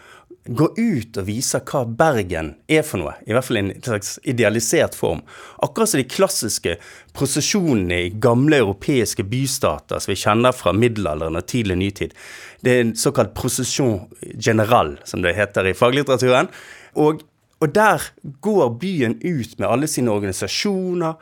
går 0.47 0.77
ut 0.77 1.17
og 1.19 1.27
viser 1.27 1.63
hva 1.67 1.81
Bergen 1.99 2.53
er 2.71 2.83
for 2.87 3.01
noe. 3.01 3.15
I 3.27 3.35
hvert 3.35 3.47
fall 3.47 3.59
i 3.59 3.63
en 3.65 3.71
slags 3.83 4.13
idealisert 4.27 4.95
form. 4.95 5.23
Akkurat 5.63 5.91
som 5.91 5.99
de 5.99 6.07
klassiske 6.07 6.77
prosesjonene 7.17 7.99
i 8.05 8.13
gamle 8.23 8.61
europeiske 8.63 9.25
bystater 9.27 9.99
som 9.99 10.13
vi 10.13 10.19
kjenner 10.21 10.55
fra 10.55 10.71
middelalderen 10.75 11.39
og 11.39 11.47
tidlig 11.51 11.79
nytid. 11.81 12.15
Det 12.63 12.73
er 12.73 12.85
en 12.85 12.95
såkalt 12.97 13.35
prosesjon 13.37 14.05
general, 14.39 14.95
som 15.03 15.25
det 15.25 15.35
heter 15.37 15.67
i 15.67 15.75
faglitteraturen. 15.77 16.47
Og, 16.95 17.25
og 17.59 17.75
der 17.75 18.07
går 18.45 18.71
byen 18.79 19.19
ut 19.19 19.59
med 19.59 19.67
alle 19.67 19.91
sine 19.91 20.15
organisasjoner, 20.15 21.19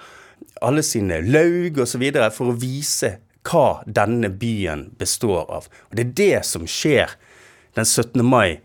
alle 0.62 0.86
sine 0.86 1.20
laug 1.26 1.82
osv. 1.82 2.06
for 2.32 2.54
å 2.54 2.60
vise 2.60 3.16
hva 3.46 3.84
denne 3.86 4.30
byen 4.30 4.90
består 5.00 5.46
av. 5.52 5.70
Og 5.90 5.98
det 5.98 6.06
er 6.06 6.14
det 6.20 6.46
som 6.50 6.68
skjer 6.70 7.16
den 7.76 7.86
17. 7.86 8.24
mai 8.26 8.62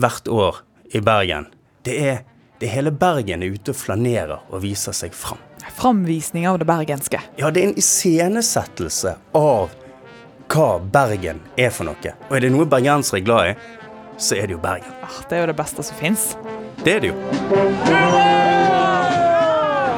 hvert 0.00 0.28
år 0.28 0.62
i 0.92 1.00
Bergen. 1.00 1.48
Det 1.82 1.98
er, 1.98 2.22
det 2.60 2.70
hele 2.72 2.92
Bergen 2.94 3.42
er 3.42 3.54
ute 3.54 3.74
og 3.74 3.78
flanerer 3.78 4.40
og 4.48 4.62
viser 4.64 4.96
seg 4.96 5.14
fram. 5.16 5.40
Framvisning 5.76 6.46
av 6.48 6.58
det 6.58 6.66
bergenske. 6.66 7.20
Ja, 7.36 7.50
det 7.50 7.62
er 7.62 7.68
en 7.70 7.78
iscenesettelse 7.78 9.14
av 9.38 9.72
hva 10.52 10.68
Bergen 10.92 11.40
er 11.56 11.70
for 11.72 11.88
noe. 11.88 12.14
Og 12.28 12.36
er 12.36 12.44
det 12.44 12.52
noe 12.52 12.66
bergensere 12.68 13.22
er 13.22 13.26
glad 13.26 13.52
i, 13.52 13.54
så 14.20 14.36
er 14.36 14.48
det 14.48 14.56
jo 14.58 14.62
Bergen. 14.62 14.92
Ah, 15.02 15.22
det 15.28 15.38
er 15.38 15.46
jo 15.46 15.52
det 15.52 15.58
beste 15.58 15.86
som 15.86 15.98
fins. 15.98 16.32
Det 16.82 16.96
er 16.96 17.04
det 17.04 17.12
jo. 17.12 17.16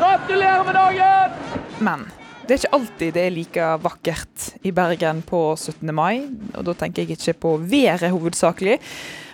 Gratulerer 0.00 0.64
med 0.68 0.78
dagen! 0.78 1.40
Men 1.84 2.06
det 2.44 2.54
er 2.54 2.61
ikke 2.61 2.76
alltid 2.76 3.14
det 3.16 3.22
er 3.24 3.33
like 3.33 3.66
vakkert 3.80 4.48
i 4.68 4.72
Bergen 4.74 5.22
på 5.24 5.40
17. 5.57 5.88
mai. 5.96 6.26
Og 6.52 6.66
da 6.68 6.74
tenker 6.76 7.04
jeg 7.04 7.16
ikke 7.16 7.38
på 7.40 7.52
været 7.62 8.12
hovedsakelig, 8.12 8.78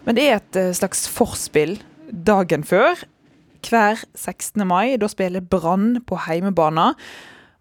men 0.07 0.17
det 0.17 0.27
er 0.29 0.39
et 0.39 0.59
eh, 0.61 0.75
slags 0.77 1.07
forspill 1.11 1.79
dagen 2.11 2.63
før. 2.67 3.03
Hver 3.67 4.01
16. 4.15 4.63
mai. 4.67 4.97
Da 5.01 5.11
spiller 5.11 5.43
Brann 5.43 5.99
på 6.07 6.21
heimebane. 6.29 6.93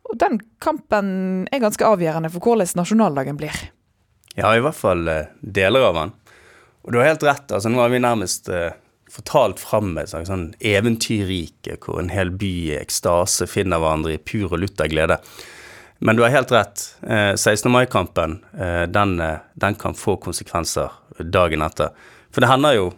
Og 0.10 0.20
den 0.22 0.40
kampen 0.62 1.48
er 1.52 1.62
ganske 1.62 1.86
avgjørende 1.86 2.32
for 2.34 2.46
hvordan 2.46 2.70
nasjonaldagen 2.80 3.38
blir. 3.40 3.58
Ja, 4.38 4.54
i 4.54 4.62
hvert 4.64 4.78
fall 4.78 5.08
eh, 5.10 5.34
deler 5.42 5.90
av 5.90 5.98
den. 5.98 6.14
Og 6.86 6.94
du 6.94 7.02
har 7.02 7.12
helt 7.12 7.26
rett. 7.26 7.50
altså 7.52 7.74
Nå 7.74 7.82
har 7.82 7.92
vi 7.92 8.02
nærmest 8.06 8.50
eh, 8.54 8.78
fortalt 9.10 9.62
fram 9.62 9.96
et 9.98 10.12
slags 10.12 10.30
sånn 10.30 10.52
eventyrrike 10.66 11.80
hvor 11.84 12.00
en 12.02 12.12
hel 12.14 12.32
by 12.32 12.52
i 12.70 12.78
ekstase 12.80 13.48
finner 13.50 13.82
hverandre 13.82 14.16
i 14.16 14.22
pur 14.22 14.52
og 14.52 14.62
lutter 14.62 14.92
glede. 14.92 15.20
Men 16.00 16.16
du 16.16 16.24
har 16.24 16.32
helt 16.32 16.52
rett. 16.56 16.86
Eh, 17.04 17.34
16. 17.36 17.68
mai-kampen 17.72 18.40
eh, 18.56 18.86
den, 18.88 19.18
eh, 19.20 19.42
den, 19.60 19.76
kan 19.76 19.98
få 19.98 20.16
konsekvenser 20.24 20.94
dagen 21.20 21.66
etter. 21.66 21.92
For 22.32 22.44
det 22.44 22.52
hender 22.52 22.78
jo 22.78 22.90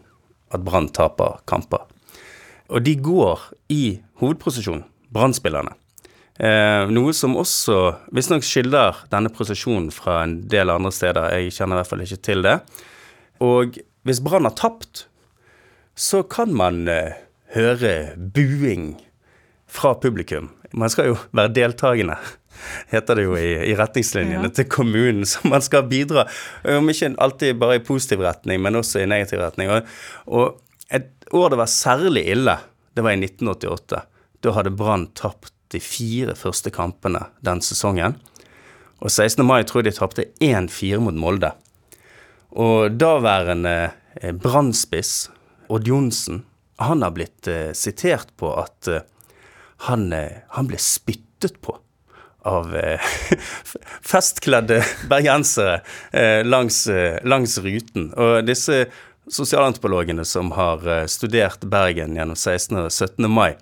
at 0.54 0.62
Brann 0.66 0.92
taper 0.94 1.40
kamper. 1.50 1.88
Og 2.72 2.84
de 2.86 2.94
går 2.96 3.48
i 3.74 3.84
hovedprosesjon, 4.22 4.84
Brann-spillerne. 5.12 5.74
Eh, 6.42 6.90
noe 6.90 7.14
som 7.14 7.36
også 7.38 7.78
visstnok 8.16 8.46
skiller 8.46 9.02
denne 9.12 9.30
prosesjonen 9.34 9.90
fra 9.94 10.22
en 10.24 10.40
del 10.50 10.72
andre 10.74 10.94
steder. 10.94 11.34
Jeg 11.36 11.56
kjenner 11.58 11.78
i 11.78 11.82
hvert 11.82 11.92
fall 11.92 12.06
ikke 12.06 12.22
til 12.30 12.46
det. 12.46 12.58
Og 13.44 13.82
hvis 14.08 14.22
Brann 14.24 14.48
har 14.48 14.56
tapt, 14.58 15.06
så 15.96 16.24
kan 16.24 16.54
man 16.56 16.88
eh, 16.88 17.18
høre 17.56 18.16
buing 18.16 18.96
fra 19.72 19.94
publikum. 20.00 20.50
Man 20.72 20.92
skal 20.92 21.12
jo 21.12 21.18
være 21.36 21.52
deltakende, 21.56 22.16
heter 22.92 23.18
det 23.18 23.26
jo 23.26 23.36
i, 23.40 23.50
i 23.72 23.76
retningslinjene 23.80 24.50
ja. 24.50 24.56
til 24.56 24.68
kommunen. 24.72 25.26
Så 25.28 25.44
man 25.52 25.64
skal 25.64 25.88
bidra, 25.92 26.28
om 26.78 26.92
ikke 26.92 27.14
alltid 27.22 27.60
bare 27.60 27.80
i 27.80 27.86
positiv 27.86 28.24
retning, 28.26 28.62
men 28.64 28.80
også 28.80 29.04
i 29.04 29.10
negativ 29.10 29.42
retning. 29.44 29.72
Og, 29.72 29.90
og 30.28 30.92
et 30.92 31.12
år 31.32 31.54
det 31.54 31.62
var 31.62 31.72
særlig 31.72 32.26
ille, 32.34 32.58
det 32.96 33.06
var 33.06 33.16
i 33.16 33.22
1988. 33.24 34.04
Da 34.42 34.56
hadde 34.56 34.76
Brann 34.76 35.10
tapt 35.16 35.54
de 35.72 35.80
fire 35.80 36.36
første 36.36 36.72
kampene 36.74 37.24
den 37.46 37.62
sesongen. 37.64 38.18
Og 39.02 39.10
16. 39.10 39.44
mai 39.48 39.64
tror 39.66 39.82
jeg 39.82 39.92
de 39.92 39.98
tapte 39.98 40.28
1-4 40.44 41.00
mot 41.02 41.16
Molde. 41.18 41.54
Og 42.52 42.92
daværende 43.00 43.94
Brannspiss 44.22 44.42
Brann-spiss 44.44 45.41
Odd 45.72 45.88
Johnsen, 45.88 46.46
han 46.76 47.02
har 47.02 47.12
blitt 47.12 47.48
eh, 47.48 47.72
sitert 47.72 48.34
på 48.36 48.50
at 48.60 48.88
eh, 48.92 49.06
han, 49.88 50.10
eh, 50.14 50.44
han, 50.58 50.68
ble 50.68 50.76
spyttet 50.82 51.62
på 51.64 51.78
av 52.44 52.76
eh, 52.76 53.00
festkledde 54.12 54.82
bergensere 55.08 55.80
langs, 56.44 56.84
langs, 57.24 57.56
ruten. 57.64 58.10
Og 58.20 58.44
disse 58.50 58.84
sosialantropologene 59.32 60.26
som 60.28 60.52
har 60.58 60.84
studert 61.08 61.64
Bergen 61.72 62.18
gjennom 62.20 62.36
16. 62.36 62.76
og 62.82 62.92
17. 62.92 63.32
mai, 63.32 63.54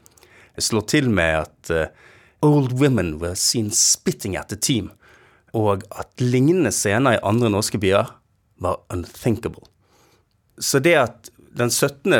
slår 0.57 0.87
til 0.89 1.13
med 1.13 1.43
at 1.43 1.73
old 2.41 2.73
women 2.79 3.19
were 3.21 3.37
seen 3.37 3.69
spitting 3.69 4.39
at 4.39 4.49
the 4.49 4.57
team, 4.57 4.89
og 5.53 5.85
at 5.91 6.23
lignende 6.23 6.71
scener 6.73 7.19
i 7.19 7.21
andre 7.21 7.51
norske 7.53 7.77
byer 7.77 8.15
var 8.63 8.81
unthinkable. 8.89 9.67
Så 10.57 10.81
det 10.83 10.97
at 10.97 11.29
den 11.57 11.71
17. 11.71 12.13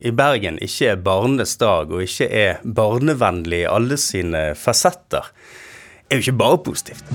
i 0.00 0.10
Bergen 0.10 0.58
ikke 0.62 0.92
er 0.92 1.00
barnenes 1.02 1.56
dag, 1.58 1.90
og 1.90 2.04
ikke 2.04 2.28
er 2.30 2.60
barnevennlig 2.62 3.64
i 3.64 3.70
alle 3.70 3.98
sine 3.98 4.52
fasetter, 4.58 5.26
er 6.08 6.20
jo 6.20 6.26
ikke 6.26 6.38
bare 6.40 6.60
positivt. 6.64 7.10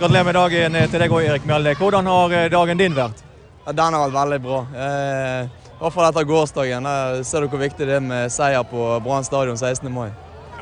Gratulerer 0.00 0.28
med 0.30 0.38
dagen 0.38 0.78
til 0.88 1.02
deg 1.02 1.12
òg, 1.12 1.26
Erik 1.26 1.48
Mjelde. 1.48 1.74
Hvordan 1.76 2.06
har 2.08 2.36
eh, 2.38 2.48
dagen 2.52 2.80
din 2.80 2.94
vært? 2.96 3.20
Ja, 3.66 3.74
den 3.76 3.96
har 3.96 4.06
vært 4.06 4.16
veldig 4.16 4.40
bra. 4.46 4.60
Eh, 4.72 5.50
I 5.74 5.82
hvert 5.82 5.96
fall 5.96 6.08
etter 6.08 6.28
gårsdagen. 6.28 6.88
Der 6.88 7.22
ser 7.28 7.44
du 7.44 7.52
hvor 7.52 7.60
viktig 7.60 7.88
det 7.88 7.98
er 7.98 8.04
med 8.04 8.32
seier 8.32 8.64
på 8.64 8.86
Brann 9.04 9.26
stadion 9.26 9.58
16. 9.60 9.90
mai. 9.92 10.08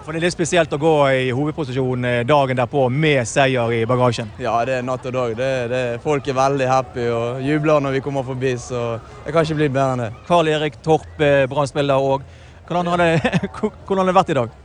For 0.08 0.16
Det 0.16 0.22
er 0.22 0.24
litt 0.24 0.32
spesielt 0.32 0.72
å 0.72 0.76
gå 0.80 0.90
i 1.12 1.24
hovedposisjon 1.36 2.04
eh, 2.08 2.22
dagen 2.24 2.56
derpå 2.56 2.86
med 2.88 3.28
seier 3.28 3.74
i 3.76 3.82
bagasjen? 3.84 4.30
Ja, 4.40 4.54
det 4.64 4.78
er 4.78 4.86
natt 4.88 5.04
og 5.04 5.12
dag. 5.12 5.34
Det, 5.36 5.48
det, 5.68 5.80
folk 6.00 6.30
er 6.32 6.38
veldig 6.38 6.68
happy 6.70 7.04
og 7.12 7.42
jubler 7.44 7.84
når 7.84 7.98
vi 7.98 8.00
kommer 8.06 8.24
forbi, 8.24 8.54
så 8.56 8.86
det 9.26 9.34
kan 9.36 9.44
ikke 9.44 9.58
bli 9.58 9.68
bedre 9.74 9.98
enn 9.98 10.02
det. 10.06 10.08
Karl 10.30 10.48
Erik 10.48 10.80
Torp, 10.80 11.20
eh, 11.20 11.42
Brann-spiller 11.52 12.00
òg. 12.00 12.24
Hvordan, 12.70 12.88
hvordan 13.84 14.00
har 14.00 14.08
det 14.08 14.16
vært 14.16 14.32
i 14.32 14.38
dag? 14.40 14.56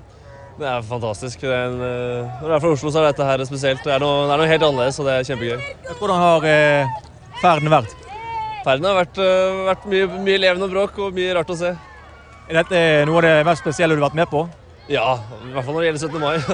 Det 0.62 0.72
er 0.78 0.88
fantastisk. 0.94 1.44
Det 1.44 1.52
er 1.52 1.68
en, 1.74 1.78
eh, 1.90 2.40
når 2.40 2.48
du 2.48 2.56
er 2.62 2.64
fra 2.70 2.74
Oslo, 2.78 2.96
så 2.96 3.04
er 3.04 3.10
dette 3.10 3.30
her 3.34 3.46
spesielt. 3.52 3.84
Det 3.84 3.98
er 4.00 4.08
noe, 4.08 4.24
det 4.24 4.40
er 4.40 4.46
noe 4.46 4.50
helt 4.56 4.68
annerledes, 4.72 5.04
og 5.04 5.12
det 5.12 5.20
er 5.20 5.30
kjempegøy. 5.34 5.70
Hvordan 5.92 6.24
har 6.24 6.50
eh, 6.56 6.98
ferden 7.44 7.76
vært? 7.76 8.00
Ferden 8.64 8.94
har 8.94 9.02
vært, 9.04 9.24
vært 9.74 9.92
mye, 9.92 10.10
mye 10.24 10.42
levende 10.48 10.72
bråk 10.72 11.04
og 11.04 11.20
mye 11.20 11.36
rart 11.36 11.52
å 11.52 11.64
se. 11.68 11.76
Er 12.48 12.64
dette 12.64 12.84
noe 13.12 13.20
av 13.20 13.28
det 13.28 13.40
mest 13.52 13.68
spesielle 13.68 13.92
du 13.92 14.06
har 14.06 14.14
vært 14.14 14.24
med 14.24 14.32
på? 14.32 14.48
Ja, 14.92 15.16
i 15.48 15.54
hvert 15.54 15.64
fall 15.64 15.78
når 15.78 15.82
det 15.82 15.88
gjelder 15.88 16.08
17. 16.08 16.20
mai. 16.20 16.38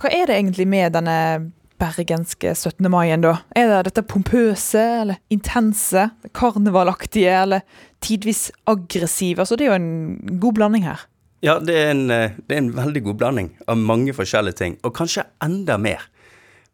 Hva 0.00 0.08
er 0.10 0.26
det 0.26 0.36
egentlig 0.36 0.66
med 0.68 0.92
denne 0.96 1.50
bergenske 1.78 2.54
17. 2.54 2.90
maien, 2.90 3.20
da? 3.22 3.36
Er 3.54 3.68
det 3.70 3.84
dette 3.90 4.02
pompøse 4.10 5.02
eller 5.02 5.16
intense, 5.32 6.10
karnevalaktige 6.34 7.32
eller 7.44 7.60
tidvis 8.02 8.50
aggressive? 8.66 9.40
Altså, 9.44 9.56
det 9.56 9.64
er 9.66 9.70
jo 9.74 9.78
en 9.78 10.18
god 10.42 10.54
blanding 10.58 10.84
her. 10.88 10.98
Ja, 11.44 11.54
det 11.62 11.74
er, 11.78 11.90
en, 11.92 12.10
eh, 12.10 12.30
det 12.48 12.54
er 12.56 12.62
en 12.64 12.74
veldig 12.74 13.02
god 13.06 13.16
blanding 13.20 13.48
av 13.70 13.76
mange 13.78 14.12
forskjellige 14.16 14.56
ting, 14.58 14.72
og 14.82 14.96
kanskje 14.98 15.22
enda 15.44 15.76
mer. 15.78 16.00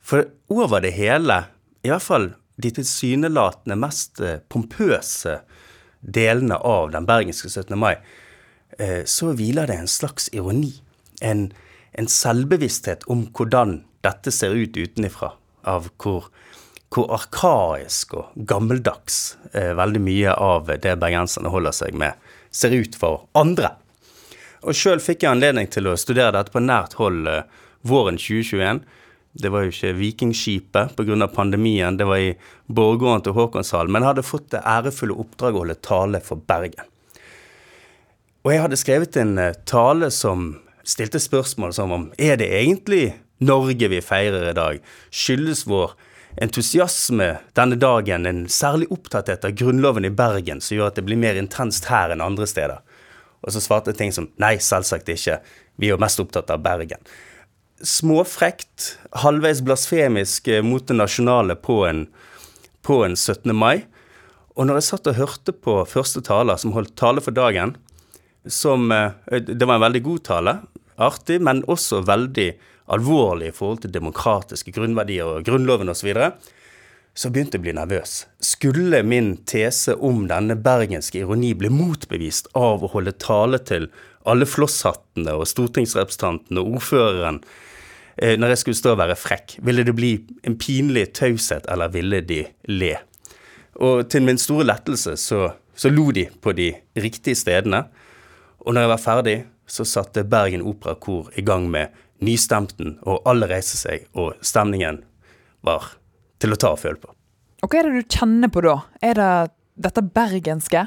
For 0.00 0.24
over 0.48 0.81
det 0.81 0.92
hele, 0.96 1.42
i 1.85 1.88
hvert 1.92 2.07
fall 2.07 2.33
de 2.62 2.70
tilsynelatende 2.72 3.76
mest 3.81 4.20
eh, 4.22 4.38
pompøse 4.48 5.40
delene 6.02 6.58
av 6.58 6.90
den 6.90 7.06
bergenske 7.06 7.48
17. 7.48 7.78
mai, 7.78 7.96
eh, 8.78 9.02
så 9.04 9.32
hviler 9.32 9.70
det 9.70 9.78
en 9.78 9.90
slags 9.90 10.28
ironi. 10.34 10.74
En, 11.22 11.50
en 11.92 12.08
selvbevissthet 12.10 13.06
om 13.10 13.28
hvordan 13.30 13.80
dette 14.02 14.34
ser 14.34 14.56
ut 14.58 14.76
utenifra. 14.76 15.32
Av 15.62 15.86
hvor, 16.02 16.26
hvor 16.90 17.12
arkaisk 17.14 18.16
og 18.18 18.32
gammeldags 18.34 19.36
eh, 19.54 19.70
veldig 19.78 20.02
mye 20.02 20.34
av 20.34 20.72
det 20.82 20.96
bergenserne 20.98 21.52
holder 21.54 21.76
seg 21.76 21.94
med, 21.98 22.18
ser 22.50 22.74
ut 22.74 22.98
for 22.98 23.28
andre. 23.38 23.76
Og 24.62 24.76
sjøl 24.78 25.00
fikk 25.02 25.24
jeg 25.24 25.36
anledning 25.36 25.70
til 25.70 25.88
å 25.90 25.98
studere 25.98 26.34
dette 26.36 26.54
på 26.54 26.62
nært 26.62 26.98
hold 26.98 27.30
eh, 27.30 27.46
våren 27.86 28.18
2021. 28.18 28.82
Det 29.32 29.48
var 29.48 29.64
jo 29.64 29.72
ikke 29.72 29.94
Vikingskipet 29.96 30.96
pga. 30.96 31.26
pandemien, 31.28 31.96
det 31.96 32.04
var 32.04 32.16
i 32.16 32.34
borggården 32.66 33.22
til 33.22 33.32
Håkonshallen. 33.32 33.92
Men 33.92 34.02
hadde 34.02 34.22
fått 34.22 34.50
det 34.50 34.60
ærefulle 34.60 35.16
oppdraget 35.16 35.56
å 35.56 35.62
holde 35.64 35.74
tale 35.80 36.20
for 36.20 36.36
Bergen. 36.36 36.84
Og 38.44 38.52
jeg 38.52 38.60
hadde 38.60 38.76
skrevet 38.76 39.16
en 39.16 39.38
eh, 39.38 39.56
tale 39.64 40.10
som 40.10 40.58
stilte 40.84 41.20
spørsmål 41.22 41.72
som 41.72 41.92
om 41.94 42.08
er 42.18 42.36
det 42.36 42.50
egentlig 42.52 43.14
Norge 43.42 43.88
vi 43.88 44.02
feirer 44.04 44.50
i 44.50 44.54
dag? 44.54 44.80
Skyldes 45.10 45.64
vår 45.66 45.94
entusiasme 46.42 47.36
denne 47.56 47.78
dagen 47.80 48.26
en 48.26 48.44
særlig 48.48 48.90
opptatthet 48.92 49.46
av 49.46 49.56
Grunnloven 49.56 50.04
i 50.04 50.12
Bergen 50.12 50.60
som 50.60 50.76
gjør 50.76 50.90
at 50.90 50.98
det 50.98 51.06
blir 51.06 51.20
mer 51.20 51.38
intenst 51.38 51.88
her 51.88 52.12
enn 52.12 52.24
andre 52.24 52.50
steder? 52.50 52.82
Og 53.42 53.54
så 53.54 53.62
svarte 53.62 53.94
jeg 53.94 54.02
ting 54.02 54.14
som 54.14 54.28
nei, 54.42 54.58
selvsagt 54.62 55.08
ikke, 55.08 55.40
vi 55.78 55.88
er 55.88 55.96
jo 55.96 56.02
mest 56.02 56.20
opptatt 56.20 56.50
av 56.52 56.62
Bergen 56.62 57.00
småfrekt, 57.82 58.98
halvveis 59.10 59.62
blasfemisk 59.62 60.48
eh, 60.48 60.62
mot 60.62 60.86
det 60.86 60.96
nasjonale 60.96 61.56
på 61.58 61.82
en, 61.86 62.06
på 62.82 63.02
en 63.04 63.16
17. 63.16 63.50
mai. 63.56 63.84
Og 64.54 64.68
når 64.68 64.78
jeg 64.78 64.88
satt 64.90 65.08
og 65.10 65.18
hørte 65.18 65.54
på 65.56 65.78
første 65.88 66.22
taler, 66.24 66.60
som 66.60 66.74
holdt 66.76 66.94
tale 66.98 67.24
for 67.24 67.34
dagen, 67.34 67.76
som 68.46 68.90
eh, 68.92 69.12
Det 69.30 69.66
var 69.66 69.78
en 69.78 69.86
veldig 69.88 70.02
god 70.02 70.24
tale, 70.24 70.56
artig, 70.96 71.40
men 71.40 71.64
også 71.66 72.02
veldig 72.06 72.52
alvorlig 72.92 73.50
i 73.50 73.54
forhold 73.56 73.82
til 73.82 73.94
demokratiske 73.94 74.74
grunnverdier 74.74 75.38
og 75.38 75.46
Grunnloven 75.46 75.90
osv., 75.90 76.02
så, 76.02 76.06
videre, 76.06 76.30
så 77.14 77.30
begynte 77.30 77.56
jeg 77.56 77.62
å 77.62 77.66
bli 77.66 77.74
nervøs. 77.76 78.14
Skulle 78.42 79.02
min 79.06 79.34
tese 79.48 79.96
om 79.96 80.26
denne 80.30 80.56
bergenske 80.58 81.22
ironi 81.22 81.52
bli 81.58 81.70
motbevist 81.72 82.50
av 82.58 82.84
å 82.84 82.90
holde 82.94 83.14
tale 83.18 83.58
til 83.58 83.88
alle 84.28 84.46
flosshattene 84.46 85.34
og 85.34 85.48
stortingsrepresentantene 85.50 86.62
og 86.62 86.78
ordføreren 86.78 87.42
Eh, 87.42 87.71
når 88.22 88.52
jeg 88.52 88.61
skulle 88.61 88.78
stå 88.78 88.92
og 88.94 89.00
være 89.00 89.16
frekk? 89.18 89.56
Ville 89.66 89.82
det 89.82 89.94
bli 89.98 90.12
en 90.46 90.54
pinlig 90.61 91.08
taushet, 91.18 91.66
eller 91.72 91.90
ville 91.90 92.20
de 92.22 92.44
le? 92.70 92.92
Og 93.82 94.04
til 94.12 94.22
min 94.22 94.38
store 94.38 94.68
lettelse 94.68 95.16
så, 95.18 95.48
så 95.74 95.90
lo 95.90 96.11
de 96.14 96.28
på 96.44 96.52
de 96.54 96.68
riktige 97.02 97.38
stedene. 97.40 97.87
Og 98.62 98.74
når 98.76 98.85
jeg 98.85 98.92
var 98.92 99.02
ferdig, 99.02 99.37
så 99.66 99.87
satte 99.88 100.22
Bergen 100.28 100.62
Operakor 100.62 101.32
i 101.38 101.42
gang 101.42 101.66
med 101.72 101.94
nystemten, 102.22 102.98
og 103.02 103.24
alle 103.26 103.48
reiste 103.50 103.80
seg, 103.80 104.06
og 104.14 104.37
stemningen 104.44 105.00
var 105.66 105.94
til 106.42 106.54
å 106.54 106.58
ta 106.61 106.72
og 106.76 106.82
føle 106.82 107.00
på. 107.02 107.11
Og 107.62 107.70
hva 107.70 107.80
er 107.80 107.88
det 107.88 108.02
du 108.02 108.16
kjenner 108.18 108.50
på 108.52 108.62
da? 108.64 108.76
Er 109.02 109.18
det 109.18 109.32
dette 109.82 110.02
bergenske? 110.14 110.85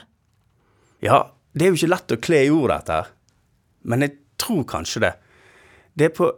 Ja, 1.04 1.20
det 1.56 1.66
er 1.66 1.72
jo 1.72 1.80
ikke 1.80 1.92
lett 1.92 2.16
å 2.16 2.22
kle 2.22 2.42
i 2.46 2.52
ord, 2.54 2.72
dette 2.72 3.00
her. 3.00 3.12
Men 3.88 4.04
jeg 4.06 4.16
tror 4.42 4.64
kanskje 4.68 5.04
det. 5.06 5.14
Det 5.96 6.10
er 6.10 6.16
på 6.16 6.30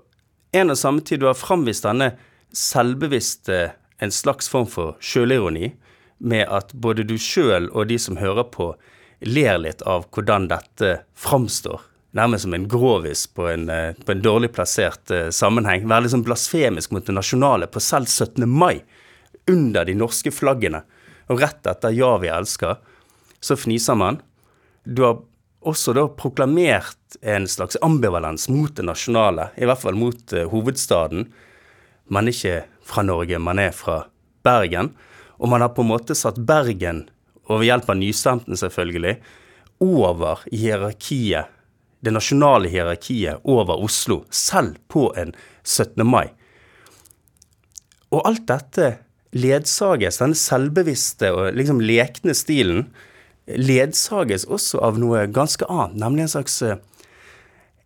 en 0.51 0.71
og 0.71 0.77
samme 0.79 1.01
tid 1.01 1.21
du 1.21 1.27
har 1.29 1.38
framvist 1.38 1.86
denne 1.88 2.13
selvbevisste, 2.55 3.71
en 3.99 4.13
slags 4.13 4.49
form 4.49 4.67
for 4.69 4.95
sjølironi, 5.03 5.73
med 6.17 6.47
at 6.49 6.73
både 6.73 7.05
du 7.05 7.17
sjøl 7.21 7.69
og 7.73 7.89
de 7.89 7.97
som 8.01 8.17
hører 8.17 8.47
på, 8.53 8.71
ler 9.25 9.57
litt 9.62 9.83
av 9.86 10.07
hvordan 10.13 10.47
dette 10.51 11.01
framstår. 11.17 11.81
Nærmest 12.17 12.47
som 12.47 12.55
en 12.55 12.67
grovis 12.69 13.25
på 13.27 13.47
en, 13.51 13.69
eh, 13.69 13.93
på 13.93 14.12
en 14.13 14.21
dårlig 14.21 14.53
plassert 14.55 15.12
uh, 15.12 15.29
sammenheng. 15.29 15.86
Være 15.89 16.10
sånn 16.10 16.25
blasfemisk 16.25 16.93
mot 16.95 17.05
det 17.05 17.13
nasjonale 17.13 17.67
på 17.69 17.83
selv 17.83 18.07
17. 18.07 18.47
mai, 18.49 18.81
under 19.47 19.86
de 19.86 19.93
norske 19.95 20.31
flaggene. 20.33 20.81
Og 21.29 21.41
rett 21.41 21.67
etter 21.67 21.91
'Ja, 21.91 22.17
vi 22.17 22.27
elsker', 22.27 22.77
så 23.41 23.55
fniser 23.55 23.95
man. 23.95 24.21
Du 24.83 25.03
har 25.03 25.21
også 25.67 25.93
da 25.95 26.06
proklamert 26.19 27.17
en 27.21 27.47
slags 27.49 27.77
ambivalens 27.84 28.47
mot 28.51 28.73
det 28.75 28.86
nasjonale, 28.88 29.51
i 29.58 29.67
hvert 29.67 29.82
fall 29.82 29.97
mot 29.99 30.34
uh, 30.36 30.45
hovedstaden. 30.51 31.27
Man 32.12 32.27
er 32.27 32.36
ikke 32.36 32.58
fra 32.88 33.03
Norge, 33.03 33.39
man 33.39 33.60
er 33.62 33.75
fra 33.75 34.06
Bergen. 34.47 34.93
Og 35.38 35.51
man 35.51 35.62
har 35.62 35.75
på 35.75 35.84
en 35.84 35.91
måte 35.91 36.15
satt 36.17 36.39
Bergen, 36.47 37.06
og 37.47 37.62
ved 37.62 37.69
hjelp 37.69 37.91
av 37.91 37.99
nystemten 37.99 38.60
selvfølgelig, 38.60 39.17
over 39.84 40.41
hierarkiet, 40.49 41.51
det 42.01 42.13
nasjonale 42.13 42.69
hierarkiet 42.71 43.43
over 43.45 43.84
Oslo, 43.84 44.23
selv 44.34 44.77
på 44.89 45.10
en 45.17 45.34
17. 45.63 46.01
mai. 46.08 46.30
Og 48.13 48.23
alt 48.25 48.45
dette 48.49 48.95
ledsages, 49.36 50.19
denne 50.21 50.38
selvbevisste 50.38 51.32
og 51.36 51.58
liksom 51.58 51.82
lekne 51.84 52.36
stilen, 52.38 52.88
ledsages 53.47 54.45
også 54.45 54.81
av 54.83 54.99
noe 54.99 55.25
ganske 55.31 55.65
annet, 55.71 55.97
nemlig 56.01 56.25
en 56.25 56.33
slags 56.36 56.62
eh, 56.65 56.79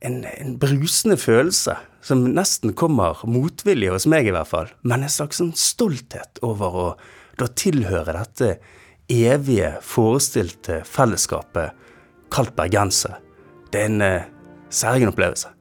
en, 0.01 0.23
en, 0.25 0.57
brusende 0.57 1.17
følelse 1.21 1.75
som 2.01 2.23
nesten 2.33 2.73
kommer 2.73 3.21
motvillig 3.29 3.91
hos 3.93 4.07
meg, 4.09 4.25
i 4.25 4.33
hvert 4.33 4.49
fall. 4.49 4.71
Men 4.81 5.05
en 5.05 5.13
slags 5.13 5.37
sånn 5.37 5.53
stolthet 5.57 6.41
over 6.45 6.77
å 6.77 6.87
da 7.37 7.45
tilhøre 7.45 8.15
dette 8.17 8.55
evige, 9.11 9.75
forestilte 9.85 10.81
fellesskapet 10.87 11.77
kalt 12.33 12.55
bergenser. 12.57 13.19
Det 13.71 13.83
er 13.83 13.91
en 13.91 14.05
eh, 14.05 14.29
særegen 14.73 15.13
opplevelse. 15.13 15.53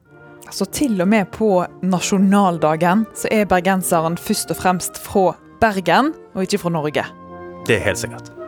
Så 0.51 0.65
til 0.73 0.99
og 0.99 1.07
med 1.07 1.29
på 1.31 1.61
nasjonaldagen 1.85 3.05
så 3.15 3.29
er 3.31 3.47
bergenseren 3.47 4.17
først 4.19 4.51
og 4.51 4.59
fremst 4.59 4.99
fra 4.99 5.31
Bergen, 5.61 6.11
og 6.33 6.47
ikke 6.47 6.63
fra 6.65 6.73
Norge. 6.73 7.07
Det 7.67 7.77
er 7.77 7.91
helt 7.91 8.01
sikkert. 8.01 8.40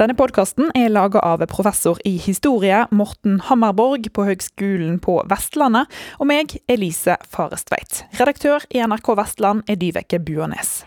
Denne 0.00 0.14
podkasten 0.16 0.70
er 0.72 0.88
laga 0.88 1.20
av 1.20 1.42
professor 1.52 1.98
i 2.08 2.14
historie 2.16 2.78
Morten 2.88 3.34
Hammerborg 3.50 4.06
på 4.16 4.24
Høgskolen 4.24 4.94
på 5.04 5.18
Vestlandet, 5.28 5.92
og 6.16 6.30
meg, 6.30 6.54
Elise 6.72 7.18
Farestveit. 7.28 8.06
Redaktør 8.16 8.64
i 8.72 8.80
NRK 8.80 9.12
Vestland 9.20 9.68
er 9.68 9.76
Dyveke 9.76 10.22
Buanes. 10.24 10.78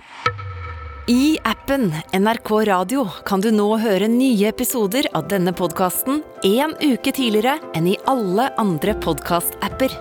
I 1.07 1.37
appen 1.43 1.91
NRK 2.13 2.65
Radio 2.65 3.07
kan 3.25 3.41
du 3.43 3.49
nå 3.51 3.65
høre 3.75 4.07
nye 4.07 4.47
episoder 4.47 5.09
av 5.11 5.25
denne 5.27 5.51
podkasten 5.51 6.21
en 6.47 6.75
uke 6.79 7.11
tidligere 7.11 7.57
enn 7.75 7.89
i 7.91 7.97
alle 8.07 8.45
andre 8.61 8.93
podkast-apper. 9.03 9.91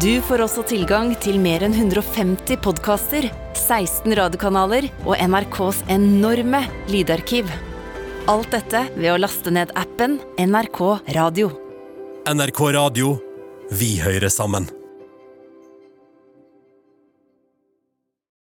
Du 0.00 0.22
får 0.24 0.46
også 0.46 0.64
tilgang 0.70 1.12
til 1.20 1.36
mer 1.42 1.66
enn 1.66 1.76
150 1.76 2.62
podkaster, 2.64 3.28
16 3.60 4.16
radiokanaler 4.16 4.88
og 5.04 5.20
NRKs 5.20 5.82
enorme 5.92 6.62
lydarkiv. 6.88 7.52
Alt 8.32 8.48
dette 8.56 8.86
ved 8.96 9.12
å 9.12 9.20
laste 9.20 9.52
ned 9.52 9.76
appen 9.76 10.16
NRK 10.40 10.80
Radio. 11.12 11.52
NRK 12.24 12.64
Radio. 12.80 13.18
Vi 13.68 13.98
hører 14.00 14.32
sammen. 14.32 14.72